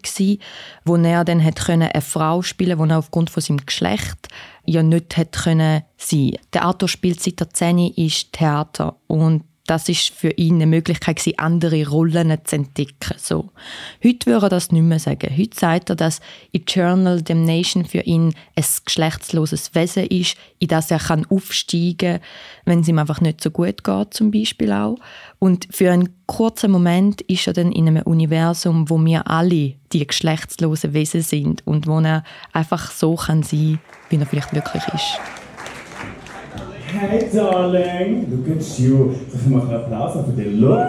wo 0.83 0.95
er 0.95 1.23
dann 1.23 1.41
eine 1.41 2.01
Frau 2.01 2.41
spielen 2.41 2.77
konnte, 2.77 2.93
die 2.93 2.95
er 2.95 2.99
aufgrund 2.99 3.29
von 3.29 3.41
seinem 3.41 3.65
Geschlecht 3.65 4.27
ja 4.65 4.81
nicht 4.83 5.13
sein 5.13 5.31
können. 5.31 5.83
Der 6.53 6.63
Arthur 6.63 6.89
spielt 6.89 7.21
seit 7.21 7.39
er 7.39 7.49
10 7.49 7.93
ist 7.95 8.33
Theater 8.33 8.95
und 9.07 9.43
das 9.67 9.89
ist 9.89 10.09
für 10.09 10.29
ihn 10.31 10.55
eine 10.55 10.67
Möglichkeit, 10.67 11.21
andere 11.37 11.87
Rollen 11.87 12.37
zu 12.43 12.55
entdecken. 12.55 13.15
So. 13.17 13.49
Heute 14.03 14.27
würde 14.27 14.45
er 14.45 14.49
das 14.49 14.71
nicht 14.71 14.83
mehr 14.83 14.99
sagen. 14.99 15.35
Heute 15.35 15.57
sagt 15.57 15.89
er, 15.89 15.95
dass 15.95 16.21
Eternal 16.53 17.21
Damnation 17.21 17.85
für 17.85 18.01
ihn 18.01 18.33
ein 18.55 18.65
geschlechtsloses 18.85 19.73
Wesen 19.73 20.05
ist, 20.05 20.37
in 20.59 20.67
das 20.67 20.91
er 20.91 20.99
kann 20.99 21.25
aufsteigen 21.29 22.19
kann, 22.19 22.21
wenn 22.65 22.79
es 22.81 22.87
ihm 22.87 22.99
einfach 22.99 23.21
nicht 23.21 23.41
so 23.41 23.49
gut 23.49 23.83
geht, 23.83 24.13
zum 24.13 24.29
Beispiel 24.29 24.71
auch. 24.71 24.97
Und 25.39 25.67
für 25.71 25.91
einen 25.91 26.09
kurzen 26.27 26.71
Moment 26.71 27.21
ist 27.21 27.47
er 27.47 27.53
dann 27.53 27.71
in 27.71 27.87
einem 27.87 28.03
Universum, 28.03 28.89
wo 28.89 29.03
wir 29.03 29.27
alle 29.27 29.73
die 29.91 30.05
geschlechtslosen 30.05 30.93
Wesen 30.93 31.21
sind 31.21 31.65
und 31.65 31.87
wo 31.87 31.99
er 31.99 32.23
einfach 32.53 32.91
so 32.91 33.15
kann 33.15 33.41
sein, 33.41 33.79
wie 34.09 34.17
er 34.17 34.25
vielleicht 34.25 34.53
wirklich 34.53 34.83
ist. 34.93 35.44
Hey 36.95 37.29
darling, 37.29 38.31
look 38.31 38.57
at 38.57 38.79
you. 38.79 39.15
Geef 39.31 39.47
mag 39.47 39.63
een 39.63 39.75
applaus 39.75 40.11
voor 40.11 40.43
look. 40.43 40.87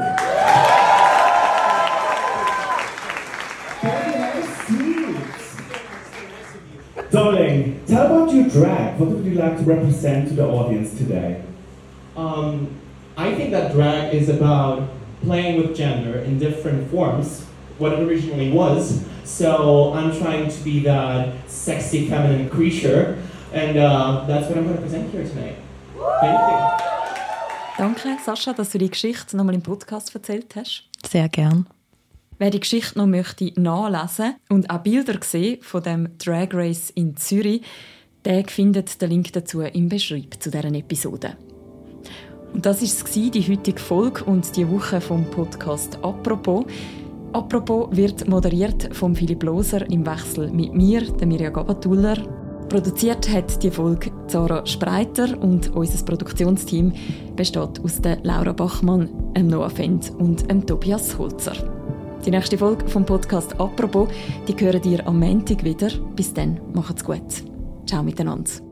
Darling, 7.11 7.75
tell 7.87 8.07
about 8.07 8.33
your 8.33 8.49
drag. 8.49 8.99
What 8.99 9.09
would 9.09 9.25
you 9.25 9.35
like 9.35 9.57
to 9.57 9.65
represent 9.65 10.29
to 10.29 10.35
the 10.35 10.45
audience 10.45 10.97
today? 10.97 11.43
Um, 12.17 12.69
I 13.17 13.35
think 13.35 13.51
that 13.51 13.73
drag 13.73 14.15
is 14.15 14.29
about 14.29 14.83
playing 15.25 15.57
with 15.57 15.77
gender 15.77 16.21
in 16.21 16.39
different 16.39 16.89
forms, 16.91 17.43
what 17.79 17.93
it 17.93 17.99
originally 17.99 18.53
was. 18.53 19.05
So 19.25 19.93
I'm 19.93 20.17
trying 20.17 20.51
to 20.51 20.65
be 20.65 20.85
that 20.85 21.29
sexy 21.49 22.09
feminine 22.09 22.49
creature, 22.49 23.17
and 23.53 23.77
uh, 23.77 24.25
that's 24.29 24.47
what 24.47 24.57
I'm 24.57 24.65
going 24.65 24.77
to 24.77 24.83
present 24.83 25.11
here 25.11 25.25
tonight. 25.25 25.66
Danke, 27.79 28.17
Sascha, 28.25 28.53
dass 28.53 28.71
du 28.71 28.79
die 28.79 28.91
Geschichte 28.91 29.37
nochmal 29.37 29.55
im 29.55 29.63
Podcast 29.63 30.15
erzählt 30.15 30.57
hast. 30.57 30.89
Sehr 31.07 31.29
gern. 31.29 31.67
Wer 32.39 32.51
die 32.51 32.61
Geschichte 32.61 32.99
noch 32.99 33.07
möchte 33.07 33.53
nachlesen 33.61 34.35
und 34.49 34.69
auch 34.71 34.79
Bilder 34.79 35.19
sehen 35.23 35.63
von 35.63 35.83
dem 35.83 36.19
Drag 36.19 36.49
Race 36.53 36.91
in 36.91 37.17
Zürich, 37.17 37.63
der 38.25 38.45
findet 38.47 39.01
den 39.01 39.11
Link 39.11 39.33
dazu 39.33 39.61
im 39.63 39.89
Beschreib 39.89 40.35
zu 40.41 40.51
deren 40.51 40.75
Episode. 40.75 41.37
Und 42.53 42.67
das 42.67 42.83
ist 42.83 43.07
es 43.07 43.31
die 43.31 43.43
heutige 43.43 43.81
Folge 43.81 44.25
und 44.25 44.57
die 44.57 44.69
Woche 44.69 45.01
vom 45.01 45.25
Podcast 45.31 45.99
«Apropos». 46.03 46.65
«Apropos» 47.33 47.89
wird 47.95 48.27
moderiert 48.29 48.95
von 48.97 49.15
Philipp 49.15 49.43
Loser 49.43 49.89
im 49.91 50.07
Wechsel 50.07 50.51
mit 50.51 50.75
mir, 50.75 51.03
der 51.03 51.27
Mirja 51.27 51.51
Gabatuller, 51.51 52.17
Produziert 52.69 53.29
hat 53.31 53.63
die 53.63 53.71
Folge 53.71 54.11
Zara 54.27 54.67
Spreiter 54.67 55.41
und 55.41 55.75
unser 55.75 56.05
Produktionsteam 56.05 56.93
besteht 57.37 57.81
aus 57.83 58.01
Laura 58.23 58.53
Bachmann, 58.53 59.09
dem 59.37 59.47
Noah 59.47 59.71
Fendt 59.71 60.11
und 60.19 60.51
dem 60.51 60.67
Tobias 60.67 61.17
Holzer. 61.17 61.55
Die 62.25 62.31
nächste 62.31 62.59
Folge 62.59 62.89
vom 62.89 63.07
Podcast 63.07 63.59
«Apropos» 63.61 64.09
die 64.49 64.55
hören 64.59 64.83
ihr 64.85 65.07
am 65.07 65.21
Montag 65.21 65.63
wieder. 65.63 65.91
Bis 66.17 66.35
dann, 66.35 66.61
macht's 66.75 67.05
gut. 67.05 67.45
Ciao 67.87 68.03
miteinander. 68.03 68.66